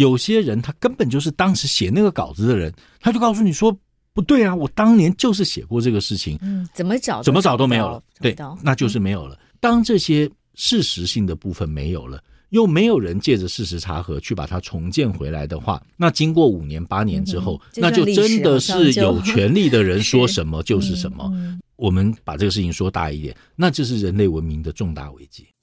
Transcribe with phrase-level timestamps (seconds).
[0.00, 3.76] 有些人他根本就是当时写那个稿子的人，他就告诉你说
[4.14, 9.38] 不对啊，我当年就是写过这个事情，嗯，怎么找怎么找都没有了，对，嗯、那就是没有了。
[9.60, 12.22] 当这些事实性的部分没有了。
[12.50, 21.30] 又没有人借着事实查核去把它重建回来的话，那经过五年八年之后，嗯、那就真的是有权利的人 说什么就是什么。
[21.32, 25.46] 嗯嗯、我们把这个事情说大一点，那就是人类文明的重大危机。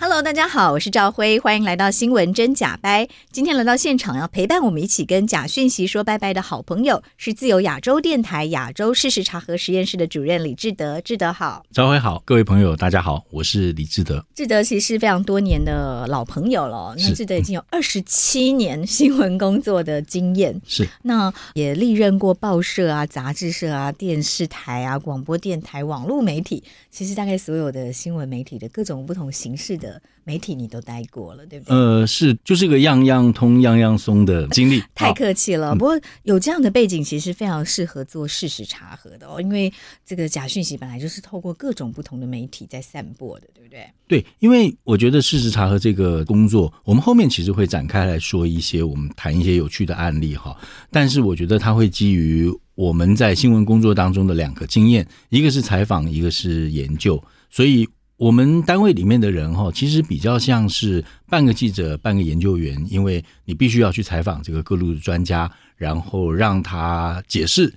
[0.00, 3.08] Hello，大家好，我是赵辉，欢迎来到新闻真假掰。
[3.32, 11.00] 今天来到现场要陪伴我们一起跟假讯息说拜拜的好朋友是自由亚洲电台亚洲事实查核实验室的主任李志德。
[11.00, 14.24] 志德好，赵辉好，各位朋友大家好，我是李志德。
[14.36, 29.87] 志德其实是非常多年的老朋友了，那志德已经有二十七年新闻工作的经验，是那也历任过报社啊、杂志社啊、电视台啊、广播电台、网络媒体，其实大概所有的新闻媒体的各种不同形式的。
[30.24, 31.74] 媒体你都待过了，对不对？
[31.74, 34.82] 呃，是，就是个样样通、样样松的经历。
[34.94, 39.40] 太客气了，不过有这样的背景，其实非常适合做事实查核的哦。
[39.40, 39.72] 因为
[40.04, 43.88] 这个假讯息本来就是透过各种不同的媒体在散播的，对不对？
[44.06, 50.54] 对，因为我觉得事实查核这个工作，我们后面其实会展开来说一些，我们谈一些有趣的案例哈。
[50.90, 57.88] 但是我觉得它会基于我们在新闻工作当中的两个经验，一个是采访，一个是研究，所以。
[58.18, 67.72] 我们单位里面的人哈，其实比较像是半个记者、半个研究员，因为你必须要去采访这个各路的专家，然后让他解释，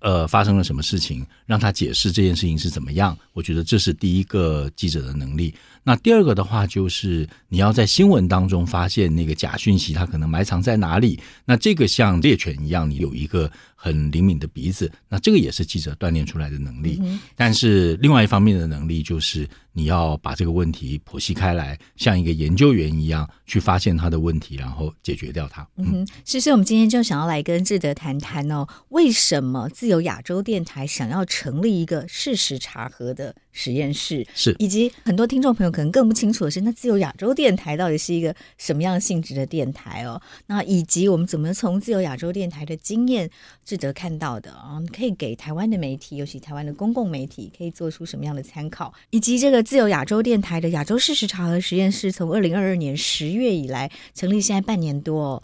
[0.00, 3.16] 呃，发生了什么事情，让他解释这件事情是怎么样。
[3.32, 5.54] 我觉得这是第一个记者的能力。
[5.82, 11.20] 那第二个的话，就是你要在新闻当中发现那个假讯息，它可能埋藏在哪里。
[11.44, 13.50] 那这个像猎犬一样，你有一个。
[13.82, 17.00] 很灵敏的鼻子，那这个也是记者锻炼出来的能力。
[17.02, 25.66] 嗯、但是另外一方面的能力，就是你要把这个问题剖析开来，像一个研究员一样去发现他的问题，然后解决掉它。
[25.78, 34.26] 嗯哼，其实我们今天就想要来跟志德谈谈哦，为什么自由亚洲电台想要成立一个事实查核的实验室？
[34.34, 40.20] 是，以及很多听众朋友可能更不清楚的是，那自由亚洲电台到底是一个什么样性质的电台哦？
[40.46, 43.30] 那以及我们怎么从自由亚洲电台的经验。
[43.64, 48.92] 值得看到的啊，可以给台湾的媒体，尤其台湾的公共媒体，可以做出什么样的参考？
[49.10, 55.40] 以及这个自由亚洲电台的亚洲事实查核实验室，从二零二二年十月以来成立，现在半年多，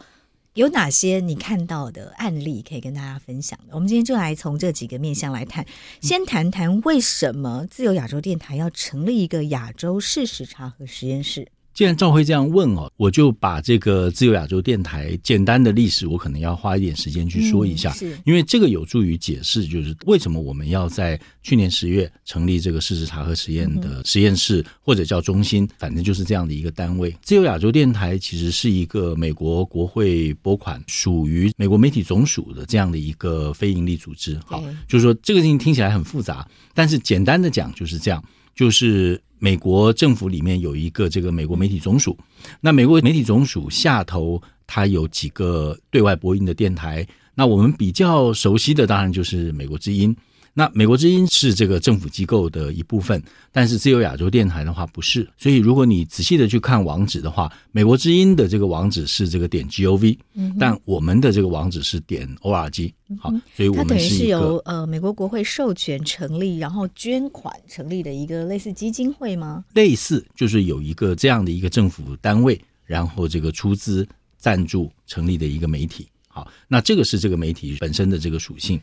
[0.56, 3.58] 有哪些你看到的案例可以跟大家分享？
[3.70, 5.66] 我们今天就来从这几个面向来谈，
[6.00, 11.46] 先谈谈为什么自由亚洲电台要成立一个亚洲事实查核实验室。
[11.76, 27.14] 既然赵辉这样问哦，我就把这个自由亚洲电台简单的历史，我可能要花一点时间去说一下，是因为这个有助于解释，就是为什么我们要在去年十月成立这个事实查核实验的实验室，或者叫中心，反正就是这样的一个单位。
[27.20, 34.40] 自由亚洲电台其实是一个美国国会拨款，属于美国媒体总署的这样的一个非营利组织。
[34.46, 38.24] 好，就是说这个事情听起来很复杂，但是简单的讲就是这样，
[38.56, 39.20] 就是。
[39.38, 42.16] 美国政府里面有一个这个美国媒体总署，
[42.58, 50.16] 那美国媒体总署下头它有几个对外播音的电台，那我们比较熟悉的当然就是美国之音。
[50.58, 53.22] 那美国之音是这个政府机构的一部分，
[53.52, 55.28] 但是自由亚洲电台的话不是。
[55.36, 60.16] 所以如果你仔细的去看网址的话，美国之音的这个网址是这个点 gov，
[60.58, 62.90] 但我们的这个网址是点 org。
[63.18, 69.62] 好，所以我们是，它等于是由呃美国国会授权成立，然后捐款成立的一个类似基金会吗？
[69.74, 74.08] 类似，就是有一个这样的一个政府单位，然后这个出资
[74.38, 76.08] 赞助成立的一个媒体。
[76.28, 78.78] 好，那这个是这个媒体本身的这个属性。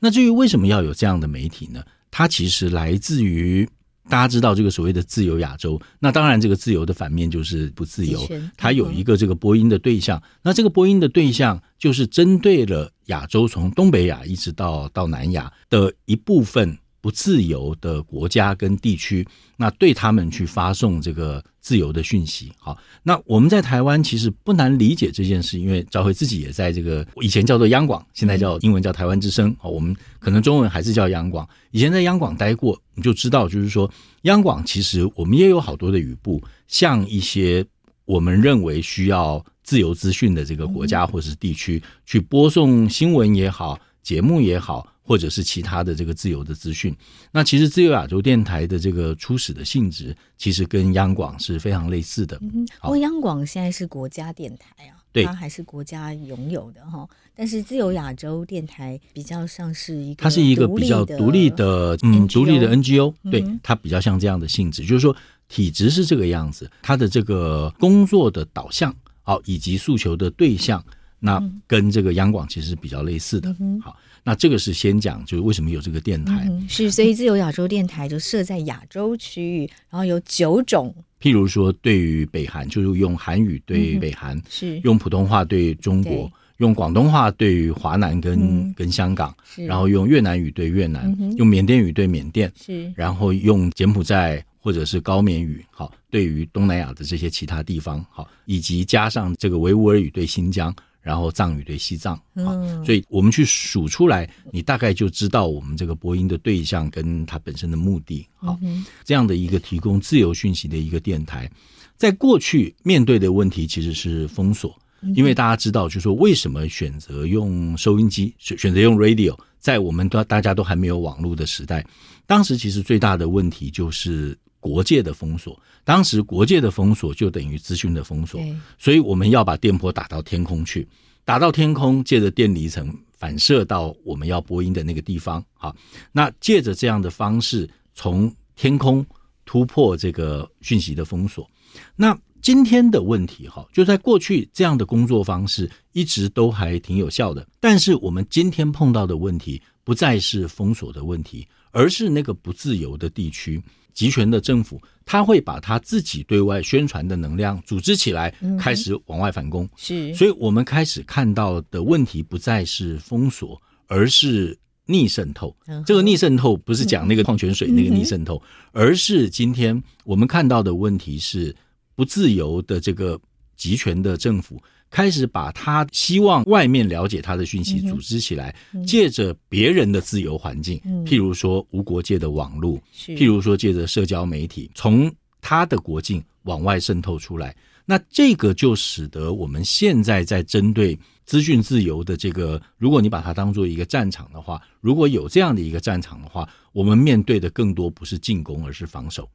[0.00, 1.82] 那至于为什么要有这样的媒体呢？
[2.10, 3.68] 它其实来自于
[4.08, 5.80] 大家知道这个所谓的自由亚洲。
[5.98, 8.26] 那当然，这个自由的反面就是不自由。
[8.56, 10.22] 它有一个这个播音的对象。
[10.42, 16.78] 那这个播音的对象就是针对了亚洲，从东北亚一直到到南亚的一部分。
[17.00, 22.52] 不自由的国家跟地区，那对他们去发送这个自由的讯息。
[22.58, 29.54] 好，那我们在台湾其实不难理解这件事，因为赵辉自己也在这个以前叫做央广，现在叫英文叫台湾之声。
[29.58, 31.48] 好，我们可能中文还是叫央广。
[31.70, 33.90] 以前在央广待过，你就知道，就是说
[34.22, 37.64] 央广其实我们也有好多的语部，像一些
[38.04, 39.44] 我们认为需要。
[39.68, 44.94] 自由资讯的这个国家或是地区去播送新闻也好，节目也好。
[45.08, 46.94] 或者是其他的这个自由的资讯，
[47.32, 52.36] 那其实自由亚洲电台的这个初始的性质，其实跟央广是非常类似的。
[52.42, 57.08] 嗯，不过央广现在是国家电台啊，对，它还是国家拥有的哈。
[57.34, 65.16] 但是自由亚洲电台比较像是一个，它是一个比较独立的，嗯，独立的 NGO，对，它比较像这样的性质，就是说
[65.48, 70.84] 体质是这个样子，它的这个工作的导向，好，以及诉求的对象，
[71.18, 73.96] 那跟这个央广其实是比较类似的，好。
[74.28, 76.46] 那这个是先讲，就是为什么有这个电台？
[76.50, 80.94] 嗯、是，所以自由亚洲电台就设在亚洲区域，然后有九种。
[81.18, 89.32] 譬如说，对于北韩，就是用韩语对北韩；嗯、是用普通话对中国；用广东话对于华南跟、嗯、跟香港；
[89.66, 100.70] 然后用越南语对越南；嗯、用缅甸语对缅甸；是然后用柬埔寨或者是高棉语，好，对于东南亚的这些其他地方，好，以及加上这个维吾尔语对新疆。
[101.08, 108.58] 然后藏语对西藏，嗯，所以我们去数出来，你大概就知道我们这个播音的对象跟它本身的目的，好，
[109.04, 111.50] 这样的一个提供自由讯息的一个电台，
[111.96, 114.78] 在过去面对的问题其实是封锁，
[115.14, 121.82] 因为大家知道，就是说为什么选择用收音机，选选择用 radio，在我们都大家都还没有网络的时代，
[122.26, 124.36] 当时其实最大的问题就是。
[124.60, 128.40] 国界的封锁，当时国界的封锁就等于资讯的封锁，
[128.78, 130.86] 所以我们要把电波打到天空去，
[131.24, 135.44] 打到天空，借着电离层反射到我们要播音的那个地方。
[135.54, 135.74] 好，
[136.12, 139.04] 那借着这样的方式，从天空
[139.44, 141.48] 突破这个讯息的封锁。
[141.94, 151.46] 那今天的问题，哈，就在过去这样的工作方式一直都还挺有效的，但是我们今天碰到的问题不再是封锁的问题，
[151.78, 153.62] 而是那个不自由的地区。
[153.94, 159.64] 集权的政府，他会把他自己对外宣传的能量组织起来，开始往外反攻。
[159.64, 165.56] 嗯、是，所以我们开始看到的问题不再是封锁，而是逆渗透。
[165.66, 168.40] 嗯、这个逆渗透不是讲那个矿泉水那个逆渗透，
[168.72, 171.54] 嗯、而是今天我们看到的问题是
[171.96, 173.20] 不自由的这个
[173.56, 174.62] 集权的政府。
[174.90, 178.54] 开始把他希望外面了解他的讯息组织起来，
[178.86, 187.54] 借着别人的自由环境，譬如说无国界的网络，譬如说借着社交媒体，从他的国境往外渗透出来。
[187.90, 199.26] 那这个就使得我们现在在针对资讯自由的这个，如果你把它当做一个战场的话，如果有这样的一个战场的话，我们面对的更多不是进攻，而是防守。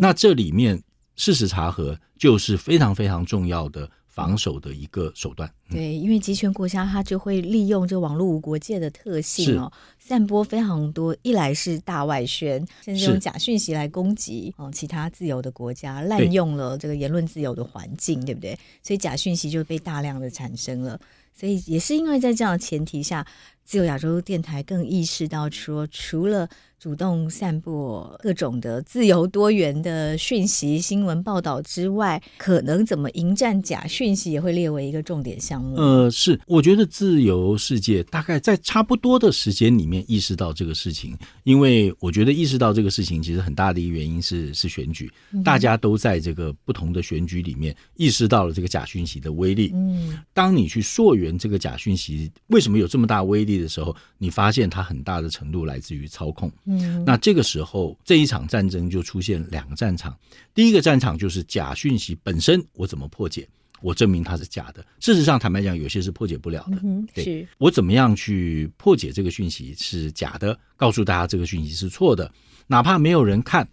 [0.00, 0.80] 那这里面
[1.14, 3.88] 事实查核就是非常非常重要的。
[4.10, 11.16] 防守的一个手段，对，因为集权国家它就会利用这网络无国界的特性哦，散播非常多。
[11.22, 18.58] 一来是大外宣，甚至用假讯息来攻击哦其他自由的国家，滥用了这个言论自由的环境，对，对不对？
[18.82, 21.00] 所以假讯息就被大量的产生了。
[21.32, 23.24] 所以也是因为在这样的前提下，
[23.64, 26.48] 自由亚洲电台更意识到说，除了
[26.80, 35.76] 主动散播各种的自由多元的讯息、新闻报道之外，可能怎么迎战假讯息也会列为一个重点项目。
[35.76, 45.12] 呃，是，我觉得自由世界大概在差不多的时间里面意识到这个事情，因为我觉得意识到这个事情其实很大的一个原因是是选举，
[45.44, 49.70] 大家都在这个不同的选举里面意识到了这个假讯息的威力。
[49.74, 56.50] 嗯，当你去溯源这个假讯息为什么有这么大威力的时候，你发现它很大的程度来自于操控。
[56.70, 60.16] 嗯，那这个时候，这一场战争就出现两个战场。
[60.54, 63.48] 第一个战场就是假讯息本身，我怎么破解？
[63.82, 64.84] 我证明它是假的。
[65.00, 66.78] 事实上，坦白讲，有些是破解不了的。
[66.82, 70.58] 嗯，对，我怎么样去破解这个讯息是假的？
[70.76, 72.30] 告诉大家这个讯息是错的，
[72.66, 73.66] 哪怕没有人看，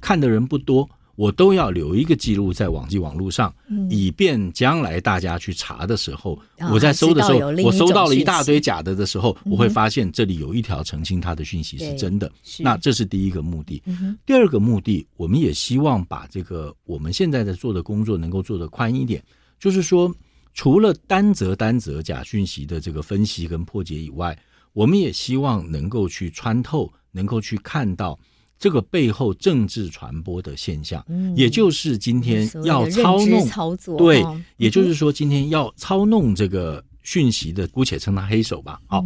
[0.00, 0.88] 看的人不多。
[1.18, 3.52] 我都要留一个记录在网际网络上，
[3.90, 6.38] 以便将来大家去查的时候，
[6.70, 12.30] 我在搜的时候，我搜到了一大堆假的的时候，我会发现这里有一条澄清它的讯息是真的。
[12.60, 13.82] 那这是第一个目的。
[14.24, 19.20] 第二个目的，我们也希望把这个我们现在在做的工作能够做得宽一点，
[19.58, 20.14] 就是说，
[20.54, 24.38] 除了单则单则假讯息的这个分析跟破解以外，
[24.72, 28.16] 我们也希望能够去穿透，能够去看到。
[28.58, 34.24] 这个背后政治传播的现象，嗯，也就是今天要操弄操作，对，
[34.56, 38.80] 也就是说今天要操弄这个讯息的，姑且称他黑手吧。
[38.86, 39.04] 好，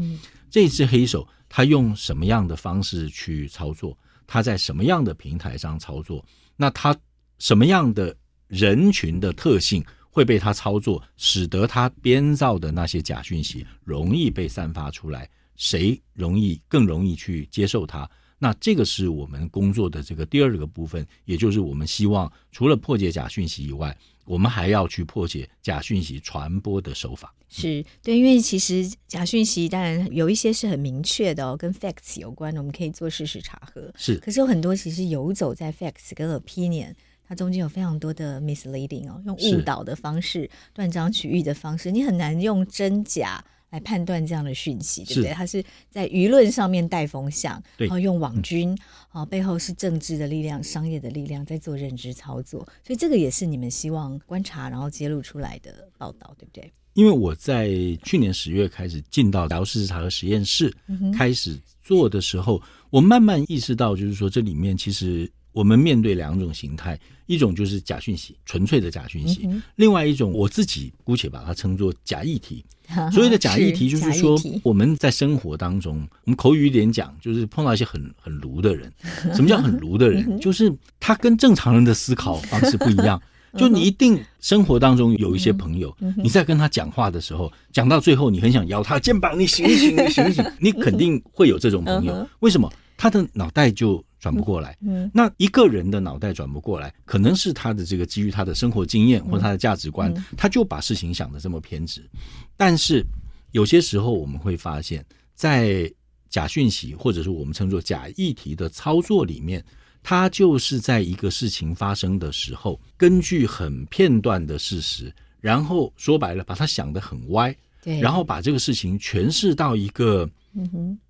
[0.50, 3.97] 这只黑手他用什么样的方式去操作？
[4.26, 6.25] 他在什么样的平台上操作？
[6.56, 6.97] 那他
[7.38, 8.16] 什么样的
[8.49, 15.28] 人群的特性会被他操作，使得他编造的那些假讯息容易被散发出来？
[15.56, 18.09] 谁容易更容易去接受它？
[18.42, 27.32] 那这个是我们工作的这个第二个部分，也就是我们希望除了破解假讯息以外，我们还要去破解假讯息传播的手法。
[27.49, 33.92] 是对，因为其实假讯息当然有一些是很明确的哦，跟 facts 有关的，我们可以做事实查核。
[33.96, 36.92] 是，可是有很多其实游走在 facts 跟 opinion，
[37.28, 45.33] 它中间有非常多的 misleading 哦，用误导的方式、断章取义的方式，你很难用真假来判断这样的讯息，对不对？
[45.33, 48.71] 它是在舆论上面带风向，然后用网军
[49.09, 56.71] 啊、嗯，背后是政治的力量、商业的力量在做认知操作，所以这个也是你们希望观察然后揭露出来的报道，对不对？
[56.93, 57.71] 因为我在
[58.05, 60.71] 去年十月开始进到假如事实查核实验室
[61.17, 62.61] 开始做的时候，
[62.91, 72.64] 我慢慢意识到，就是说这里面其实我们面对两种形态，一种就是假讯息，纯粹的假讯息；另外一种，我自己姑且把它称作假议题。
[73.11, 78.92] 所谓的假议题，就是说我们在生活当中，我们口语一点讲，就是碰到一些很很卢的人。
[79.35, 80.38] 什么叫很卢的人？
[80.40, 83.21] 就是他跟正常人的思考方式不一样。
[83.56, 92.26] 就你一定生活当中有一些朋友，你在跟他讲话的时候，讲到最后你很想摇他肩膀，你醒醒，你醒醒，你肯定会有这种朋友。
[92.40, 92.73] 为什么？
[92.97, 94.79] 他的脑袋就转不过来。
[94.81, 102.09] 嗯那一个人的脑袋转不过来，可能是他的这个基于他的生活经验或他的价值观，他就把事情想的这么偏执。
[102.57, 103.05] 但是
[103.50, 105.93] 有些时候我们会发现，在
[106.31, 109.62] 假讯息或者是我们称作假议题的操作里面。
[110.05, 120.29] 他就是在一个事情发生的时候，根据很片段的事实，然后说白了，把它想得很歪，对，然后把这个事情诠释到一个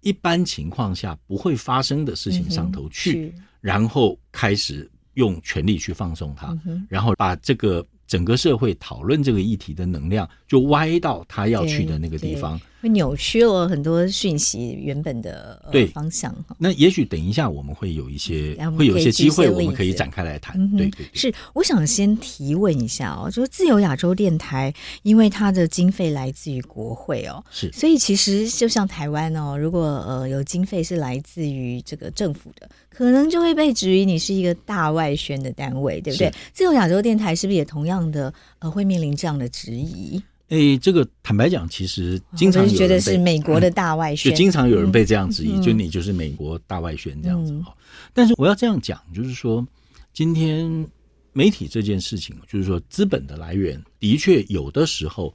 [0.00, 6.56] 一般情况下不会发生的事情上头去，然后开始用权力去放松它，
[6.88, 12.61] 然后把这个整个社会讨论这个议题的能量就歪到他要去的那个地方。
[12.83, 16.35] 会扭曲了很多讯息原本的对方向。
[16.59, 20.59] 那也许等一下我们会有一些会有一些机会，我们可以展开来谈。
[20.76, 36.32] 对对，是我想先提问一下哦，就是自由亚洲电台，因为它的经费来自于国会哦，是，所以其实就像台湾哦，如果呃有经费是来自于这个政府的，可能就会被质疑你是一个大外宣的单位，对不对？
[36.52, 40.22] 自由亚洲电台是不是也同样的呃会面临这样的质疑？
[40.49, 48.11] 哎、欸，这个坦白讲，其实经常有人觉得是美国的大外宣，就经常有人被这样质疑，嗯、就你就是美国大外宣这样子哈、嗯。
[48.12, 49.66] 但是我要这样讲，就是说，
[50.12, 50.87] 今天
[51.32, 55.34] 媒体这件事情，就是说资本的来源的确有的时候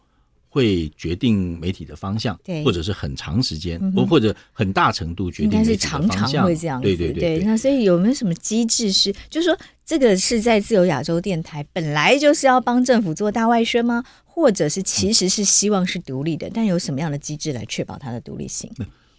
[0.58, 7.46] 会决定媒体的方向，对，或者是很长时间，或、嗯、或者很大程度决定媒体的方向，常常会这样子，对对对，对。
[7.46, 14.04] 那所以有没有什么机制是，就是说这个是在自由亚洲电台本来就是要帮政府做大外宣吗？
[14.26, 18.72] 或者是其实是希望是独立的，嗯，但有什么样的机制来确保它的独立性？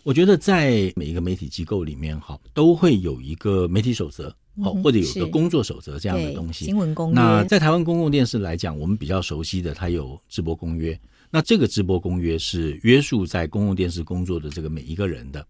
[0.04, 6.64] 我觉得在每一个媒体机构里面，哈，都会有一个媒体守则，好，或者有一个工作守则这样的东西。
[6.64, 7.14] 新闻公约。
[7.14, 10.98] 那在台湾公共电视来讲，我们比较熟悉的，它有直播公约。
[11.30, 15.46] 那这个直播公约是约束在公共电视工作的这个每一个人的。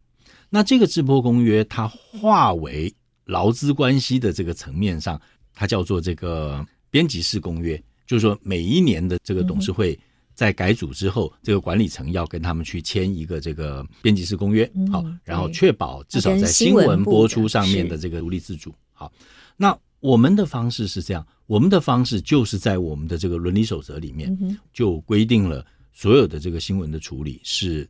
[0.51, 2.93] 那这个直播公约，它化为
[3.27, 5.21] 劳资关系的这个层面上，
[5.55, 7.81] 它叫做这个编辑式公约。
[8.07, 9.99] 就是说，每一年的这个董事会
[10.35, 18.75] 在改组之后，这个管理层要跟他们去签一个这个编辑式公约，好，然后确保至少在新闻播出上面的这个独立自主。
[18.95, 19.13] 好，
[19.59, 24.37] 那我们的方式是这样，我们的方式就是在我们的这个伦理守则里面
[24.73, 27.89] 就规定了所有的这个新闻的处理是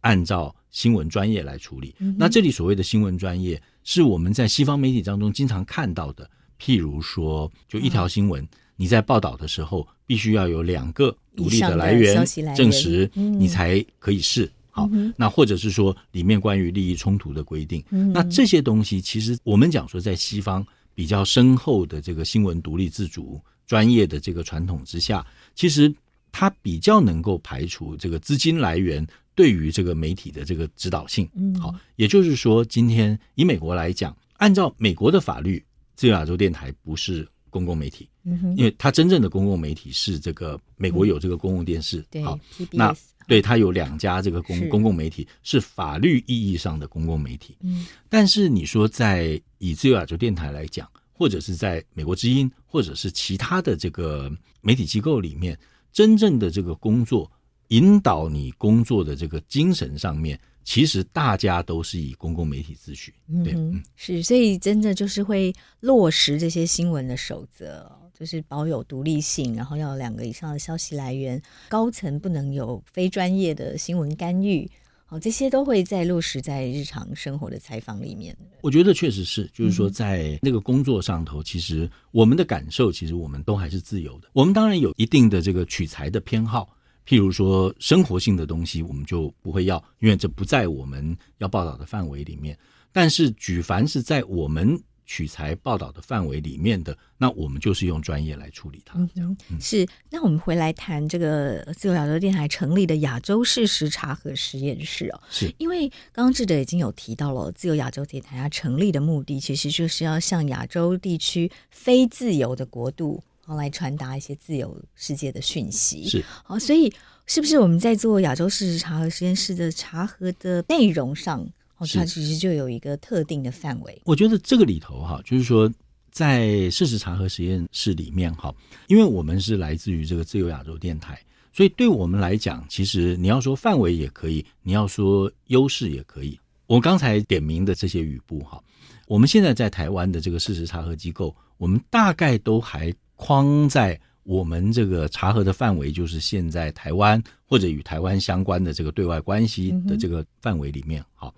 [0.00, 1.94] 按照新闻专业来处理。
[2.16, 8.48] 那这里所谓的新闻专业，是我们在西方媒体当中经常看到的，譬如说，就一条新闻。
[8.76, 12.24] 你在报道的时候，必须要有两个独立的来源
[12.56, 14.88] 证实，你才可以是好。
[15.16, 20.66] 那或者是说，里面关于利益冲突的规定，那这些东西，其实我们讲说，在西方
[21.00, 25.90] 比较深厚的这个新闻独立自主专业的这个传统之下，其实
[26.30, 31.26] 它比较能够排除这个资金来源对于这个媒体的这个指导性。
[31.32, 31.58] 嗯。
[31.58, 35.64] 好，也就是说，今天以美国来讲，按照美国的法律，
[35.96, 38.06] 自由亚洲电台不是公共媒体，
[38.54, 42.38] 因为它真正的公共媒体是这个美国有这个公共电视，好，
[42.70, 42.94] 那
[43.30, 47.56] 对它有两家这个公公共媒体是法律意义上的公共媒体。
[47.62, 55.58] 嗯但是你说在以自由亚洲电台来讲，或者是在美国之音，或者是其他的这个媒体机构里面，
[55.92, 57.30] 真正的这个工作
[57.68, 60.38] 引导你工作的这个精神上面。
[60.62, 63.10] 其实大家都是以公共媒体自诩，
[63.42, 74.70] 对，嗯，是，所以真的就是会落实这些新闻的守则，就是保有独立性，然后要有两个以上的消息来源，高层不能有非专业的新闻干预，
[75.08, 78.36] 哦，这些都会在落实在日常生活的采访里面。
[78.60, 84.28] 我觉得确实是，就是说在那个工作上头，其实我们的感受，其实我们都还是自由的。
[84.34, 86.76] 我们当然有一定的这个取材的偏好，
[87.08, 92.54] 譬如说生活性的东西，我们就不会要，因为这不在我们要报道的范围里面。
[92.92, 94.78] 但是举凡是在我们
[95.12, 98.96] 取材报道的范围里面的，那我们就是用专业来处理它。
[99.16, 99.84] 嗯，是。
[100.08, 116.08] 那我们回来谈这个自由亚洲电台成立的亚洲事实查核实验室哦，是因为刚刚志德已经有提到了，自由亚洲电台它成立的目的，其实就是要向亚洲地区非自由的国度，然后来传达一些自由世界的讯息。
[116.08, 116.24] 是。
[116.44, 116.94] 好，所以
[117.26, 121.44] 是不是我们在做亚洲事实查核实验室的查核的内容上？
[121.80, 124.02] 它其实就有一个特定的范围。
[124.04, 125.70] 我觉得这个里头哈，就是说，
[126.10, 128.54] 在事实查核实验室里面哈，
[128.88, 131.20] 因为我们是来自于这个自由亚洲电台，
[131.52, 136.38] 所以对我们来讲，其实你要说范围也可以，你要说优势也可以。
[136.66, 138.62] 我刚才点名的这些语部哈，
[139.06, 144.00] 我们现在在台湾的这个事实查核机构，我们大概都还框在。
[144.22, 151.34] 我们这个查核的范围就是现在台湾或者与台湾相关的这个对外关系的这个范围里面，好。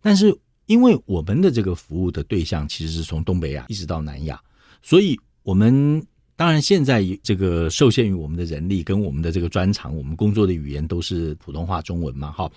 [0.00, 0.34] 但是
[0.66, 4.40] 因为我们的这个服务的对象其实是从东北亚一直到南亚，
[4.80, 6.04] 所以我们
[6.36, 12.50] 当然现在这个受限于我们的人力跟我们的这个专长，我们工作的语言都是普通话中文嘛，哈，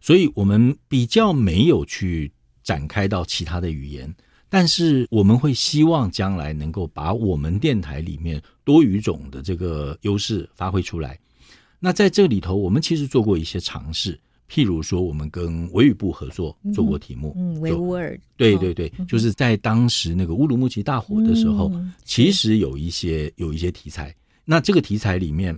[0.00, 4.14] 所以我们比较没有去展开到其他的语言。
[4.56, 11.18] 但是我们会希望将来能够把我们电台里面多语种的这个优势发挥出来。
[11.78, 14.18] 那在这里头，我们其实做过一些尝试，
[14.50, 21.70] 譬如说我们跟维语部合作做过题目，嗯，维吾尔，对对对，就是在当时那个乌鲁木齐大火的时候，
[22.06, 24.16] 其实有一些有一些题材。
[24.46, 25.54] 那这个题材里面，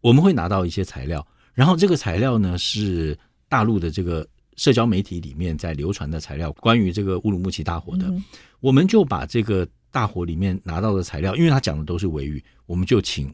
[0.00, 3.16] 我们会拿到一些材料，然后这个材料呢是
[3.48, 4.26] 大陆的这个。
[4.56, 8.22] 社交媒体里面在流传的材料，关于这个乌鲁木齐大火的，嗯，
[8.60, 13.32] 我们就把这个大火里面拿到的材料，因为他讲的都是维语，我们就请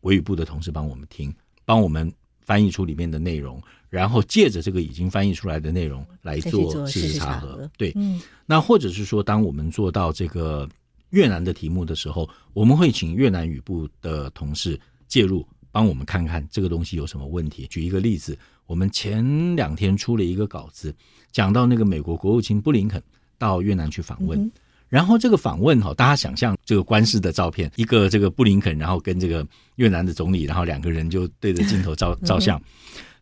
[0.00, 7.70] 维语部的同事帮我们听，帮我们翻译出里面的内容，然后借着这个已经翻译出来的内容来做事实查核。
[7.76, 10.68] 对，嗯，那或者是说，当我们做到这个
[11.10, 17.66] 越南的题目的时候，我们会请越南语部的同事介入，帮我们看看这个东西有什么问题。
[17.66, 18.38] 举一个例子。
[18.66, 20.94] 我们前两天出了一个稿子，
[21.32, 23.02] 讲到那个美国国务卿布林肯
[23.38, 24.50] 到越南去访问，嗯、
[24.88, 29.46] 然后这个访问哈，大家想象这个官司的照片，一个这个布林肯，然后跟这个
[29.76, 32.60] 越南的总理，然后两个人就对着镜头照照相，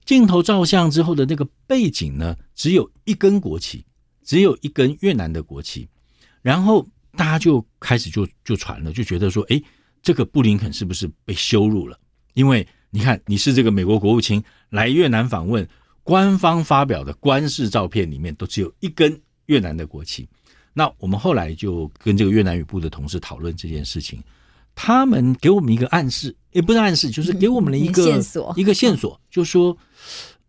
[0.05, 3.85] 镜头照相之后的那个背景呢，只有一根国旗，
[4.25, 5.89] 只有一根越南的国旗，
[6.41, 9.61] 然后大家就开始就就传了，就觉得说，哎，
[10.03, 11.99] 这个布林肯是不是被羞辱了？
[12.35, 15.67] 因为你看，你是这个美国国务卿来越南访问，
[16.03, 20.29] 官方发表的官式照片里面都只有一根越南的国旗。
[20.75, 24.23] 那我们后来就跟这个越南语部的同事讨论这件事情，
[24.75, 29.75] 他们给我们一个暗示，也不是暗示，就是给我们了一个线索， 一个线索，就说，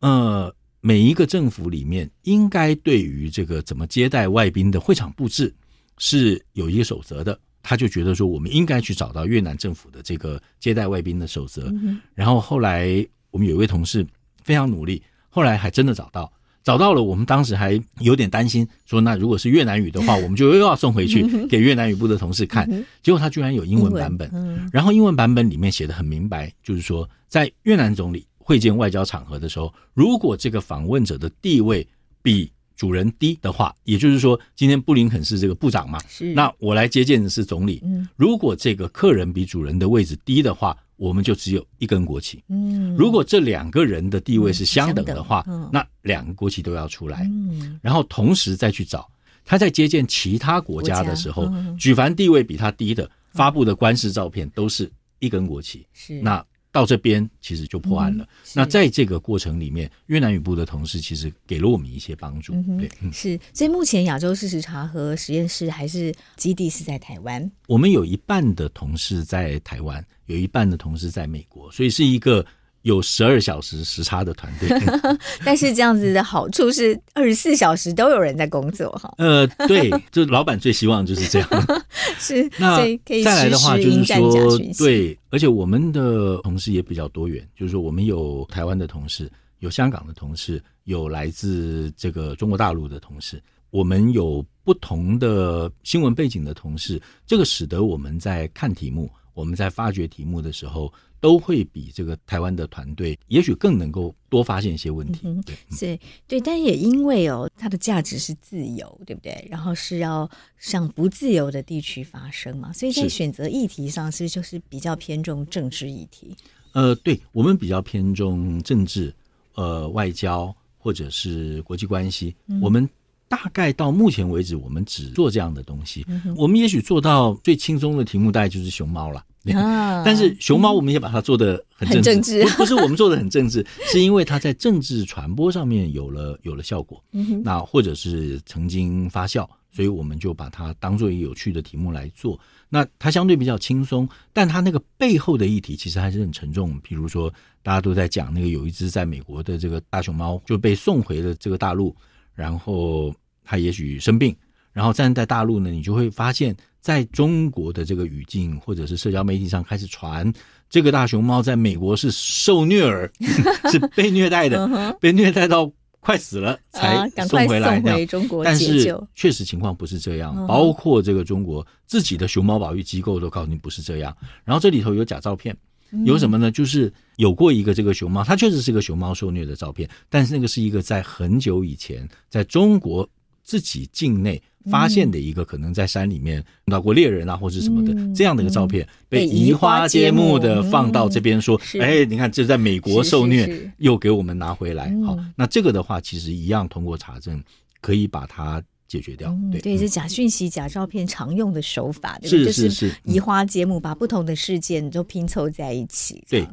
[0.02, 5.56] 呃，每一个政府里面应该对于这个怎么接待外宾的会场布置
[5.98, 7.40] 是有一个守则的。
[7.64, 11.74] 他就觉得说，我们应该去找到越南政府的这个接待外宾的守则。
[12.14, 14.06] 然后后来我们有一位同事
[14.44, 17.02] 非常努力，后来还真的找到，找到了。
[17.02, 22.70] 我们当时还有点担心，说那如果是越南语的话， 我们就又要送回去给越南语部的同事看。
[23.02, 31.88] 结果他居然有英文版本，然后英文版本里面写的很明白，就是说在越南总理会见外交场合的时候，如果这个访问者的地位
[32.22, 37.80] 比主人低的话，也就是说，今天布林肯是这个部长嘛，是那我来接见的是总理。
[37.84, 42.44] 嗯，如果这个客人比主人的位置低的话，我们就只有一根国旗。
[42.50, 47.24] 嗯，如果这两个人的地位是相等的话，嗯、那两个国旗都要出来。
[47.24, 49.10] 嗯，然后同时再去找
[49.46, 55.86] 他在接见其他国家的时候，嗯、举凡地位比他低的发布的官式照片都是一根国旗。
[55.94, 56.44] 是那。
[56.74, 58.26] 到这边其实就破案了。
[58.26, 62.54] 嗯、那在这个过程里面，越南语部的同事其实给了我们一些帮助。
[62.56, 63.40] 嗯、对，是。
[63.54, 67.50] 所以目前亚洲事实查核实验室还是基地是在台湾。
[67.68, 72.46] 我们有一半的同事在台湾，有一半的同事在美国，所以是一个。
[72.84, 74.70] 有十二小时时差的团队，
[75.44, 79.14] 但是这样子的好处是二十四小时都有人在工作哈。
[79.18, 81.50] 呃，对，就老板最希望就是这样。
[82.20, 82.78] 是， 那
[83.24, 99.10] 再来的话就是说，对，而且我们的同事也比较多元，就是说我们有台湾的同事，有香港的同事，有来自这个中国大陆的同事，我们有不同的新闻背景的同事，这个使得我们在看题目。
[99.34, 105.22] 我们在发掘题目的时候，都会比这个台湾的团队，也许更能够多发现一些问题。
[105.24, 109.48] 嗯、对，是，对，但也因为哦，它的价值是自由，对不对？
[109.50, 116.36] 然后是要向不自由的地区发声嘛，所以在选择议题上，是不是就是比较偏重政治议题？
[116.74, 119.14] 呃，对，我们比较偏重政治，
[119.56, 122.36] 呃，外交或者是国际关系。
[122.48, 122.88] 嗯、我们
[123.34, 126.06] 大概到目前为止，我们只做这样的东西。
[126.08, 129.26] 嗯、我们也许做到最轻松的题目，大概就是熊猫了。
[129.56, 137.04] 啊、 但是熊猫，我们也把它做的很政治，很政治不，不是我们做的很政治， 是因为它在政治传播上面有了有了效果。
[137.14, 142.40] 嗯、那或者是曾经发酵，所以我们就把它当做一个有趣的题目来做。
[142.70, 146.80] 那它相对比较轻松，但它那个背后的议题其实还是很沉重。
[146.82, 151.96] 比如说，大家都在讲那个有一只在美国的这个大熊猫就被送回了这个大陆，
[152.36, 154.36] 然后它也许生病，
[154.72, 156.56] 然后站在大陆呢，你就会发现。
[156.84, 160.30] 在中国的这个语境，或者是社交媒体上开始传，
[160.70, 163.10] 这个大熊猫在美国是受虐儿，
[163.72, 167.80] 是被虐待的，被虐待到快死了才送回来。
[167.80, 174.14] 回中国，但是确实情况不是这样，包括这个中国自己的熊猫保育机构都告诉你不是这样。
[174.44, 175.56] 然后这里头有假照片，
[176.04, 176.52] 有什么呢？
[176.52, 183.10] 就是有过一个这个熊猫，它确实是个熊猫受虐的照片，但是那个是一个在很久以前在中国
[183.44, 184.42] 自己境内。
[184.72, 194.86] 发现的一个可能在山里面碰到过猎人啊，或者什么的这样的一个照片，被移花接木的放到这边说，哎，你看这在美国受虐，又给我们拿回来。
[195.06, 197.44] 好，那这个的话其实一样通过查证
[197.82, 199.38] 可以把它解决掉。
[199.52, 206.24] 对，对，是假讯息、假照片常用的手法，是是是，移花接木，把不同的事件都拼凑在一起。
[206.30, 206.48] 对，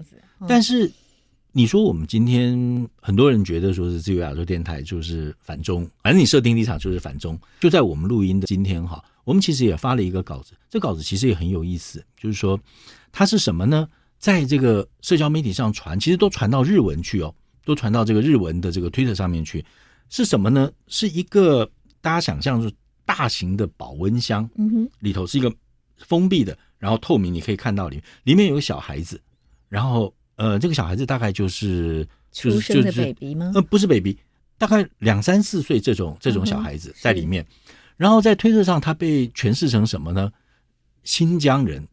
[0.48, 0.90] 但是。
[1.52, 7.38] 你说我们今天很多人觉得说是自由亚洲电台就是反中，反正你设定立场就是反中。
[7.58, 12.58] 就在我们录音的今天哈，我们其实也发了一个稿子，这稿子其实也很有意思，就是说
[13.10, 13.88] 它是什么呢？
[14.18, 17.34] 在这个社交媒体上传，其实都传到日文去哦，
[17.64, 19.64] 都传到这个日文的这个 Twitter 上面去，
[20.08, 20.70] 是什么呢？
[20.86, 21.68] 是一个
[22.00, 22.70] 大家想象是
[23.04, 25.52] 大型的保温箱，嗯哼，里头是一个
[25.98, 29.20] 封闭的，然后透明，你可以看到里面里面有个小孩子，
[29.68, 30.14] 然后。
[30.40, 33.52] 呃，这个小孩子大概就是出生的 baby 吗？
[33.54, 34.16] 呃，不是 baby，
[34.56, 37.44] 大概两三四岁这种这种小孩子在里面。
[37.98, 40.32] 然后在推特上，他被诠释成什么呢？
[41.04, 41.86] 新疆人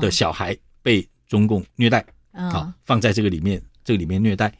[0.00, 2.04] 的小孩被中共虐待，
[2.50, 4.52] 好放在这个里面，这个里面虐待。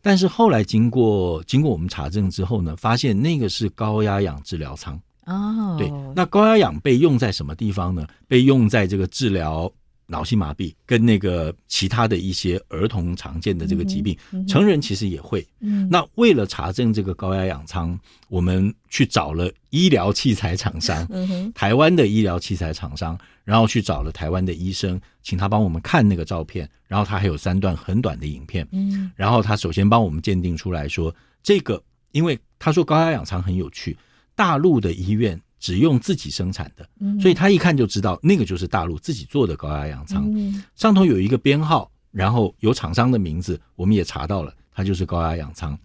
[0.00, 4.98] 但是后来经过经过我们查证之后呢，发现那个是高压氧治疗舱。
[5.26, 8.06] 哦，对，那高压氧被用在什么地方呢？
[8.26, 9.70] 被用在这个治疗。
[10.10, 15.46] 脑性麻痹跟那个其他的一些儿童常见的这个疾病，嗯嗯、成人其实也会。
[15.60, 17.96] 嗯、那为了查证这个高压氧舱，
[18.28, 33.94] 我们去找了医疗器材厂商，嗯、台湾的医疗器材厂商，然后去找了台湾的医生，请他帮我们看那个照片，然后他还有三段很短的影片，嗯、然后他首先帮我们鉴定出来说，这个因为他说高压氧舱很有趣，
[34.34, 35.38] 大陆的医院。
[35.58, 36.88] 只用自己生产的，
[37.20, 40.32] 所以他一看就知道那个就是大陆自己做的高压氧舱，
[40.74, 45.78] 上头有一个编号，然后有厂商的名字，我们也查到了，它就是高压氧舱。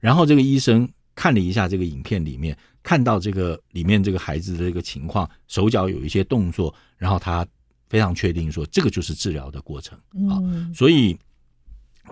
[0.00, 7.46] 然后这个医生看了一下这个影片里面，看到这个里面这个孩子的这个情况，手脚有一些动作，然后他
[7.88, 9.98] 非常确定说这个就是治疗的过程。
[10.30, 10.40] 啊，
[10.74, 11.18] 所以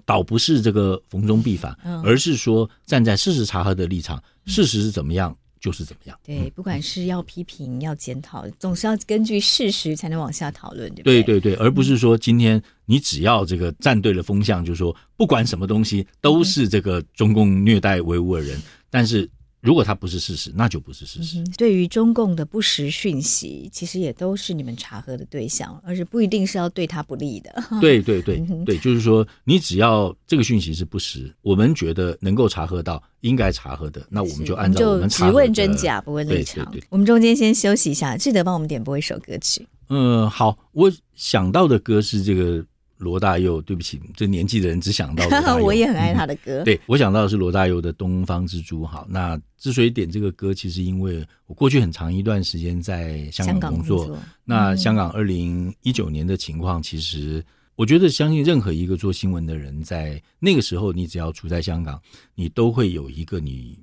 [0.05, 1.72] 倒不是这个逢中必反，
[2.05, 5.35] 而是说站在事实查核的立场，事实是怎么样。
[5.66, 6.16] 就是怎么样？
[6.24, 11.22] 对，不管是要批评、要检讨，总是要根据事实才能往下讨论，对不对？
[11.24, 19.29] 对对对，而不是说今天你只要这个站对了风向，就是说不管什么东西都是这个中共虐待维吾尔人，但是。
[19.60, 21.40] 如果它不是事实，那就不是事实。
[21.40, 27.52] 嗯、对于中共的不实讯息，其实也都是你们查核的对象，而且不一定是要对他不利的。
[27.80, 35.26] 对对对、嗯、对，就是说，你只要这个讯息是不实，我们觉得能够查核到应该查核的，那我们就按照我们查。
[35.26, 36.64] 只问真假，不问立场。
[36.66, 39.66] 对对对，我们中间先休息一下，记得帮我们点播一首歌曲。
[39.88, 42.64] 嗯，好，我想到的歌是这个。
[42.98, 45.64] 罗大佑，对不起，这年纪的人只想到罗大佑。
[45.64, 46.62] 我也很爱他的歌。
[46.62, 48.82] 嗯、对，我想到的是罗大佑的《东方之珠》。
[48.87, 54.06] 好，那之所以点这个歌，其实因为我过去很长一段时间在香港工作。
[54.06, 62.00] 工作那香港二零一九年的情况，其实我觉得，相信任何一个做新闻的人，在那个时候，你只要处在香港，
[62.35, 63.78] 你都会有一个你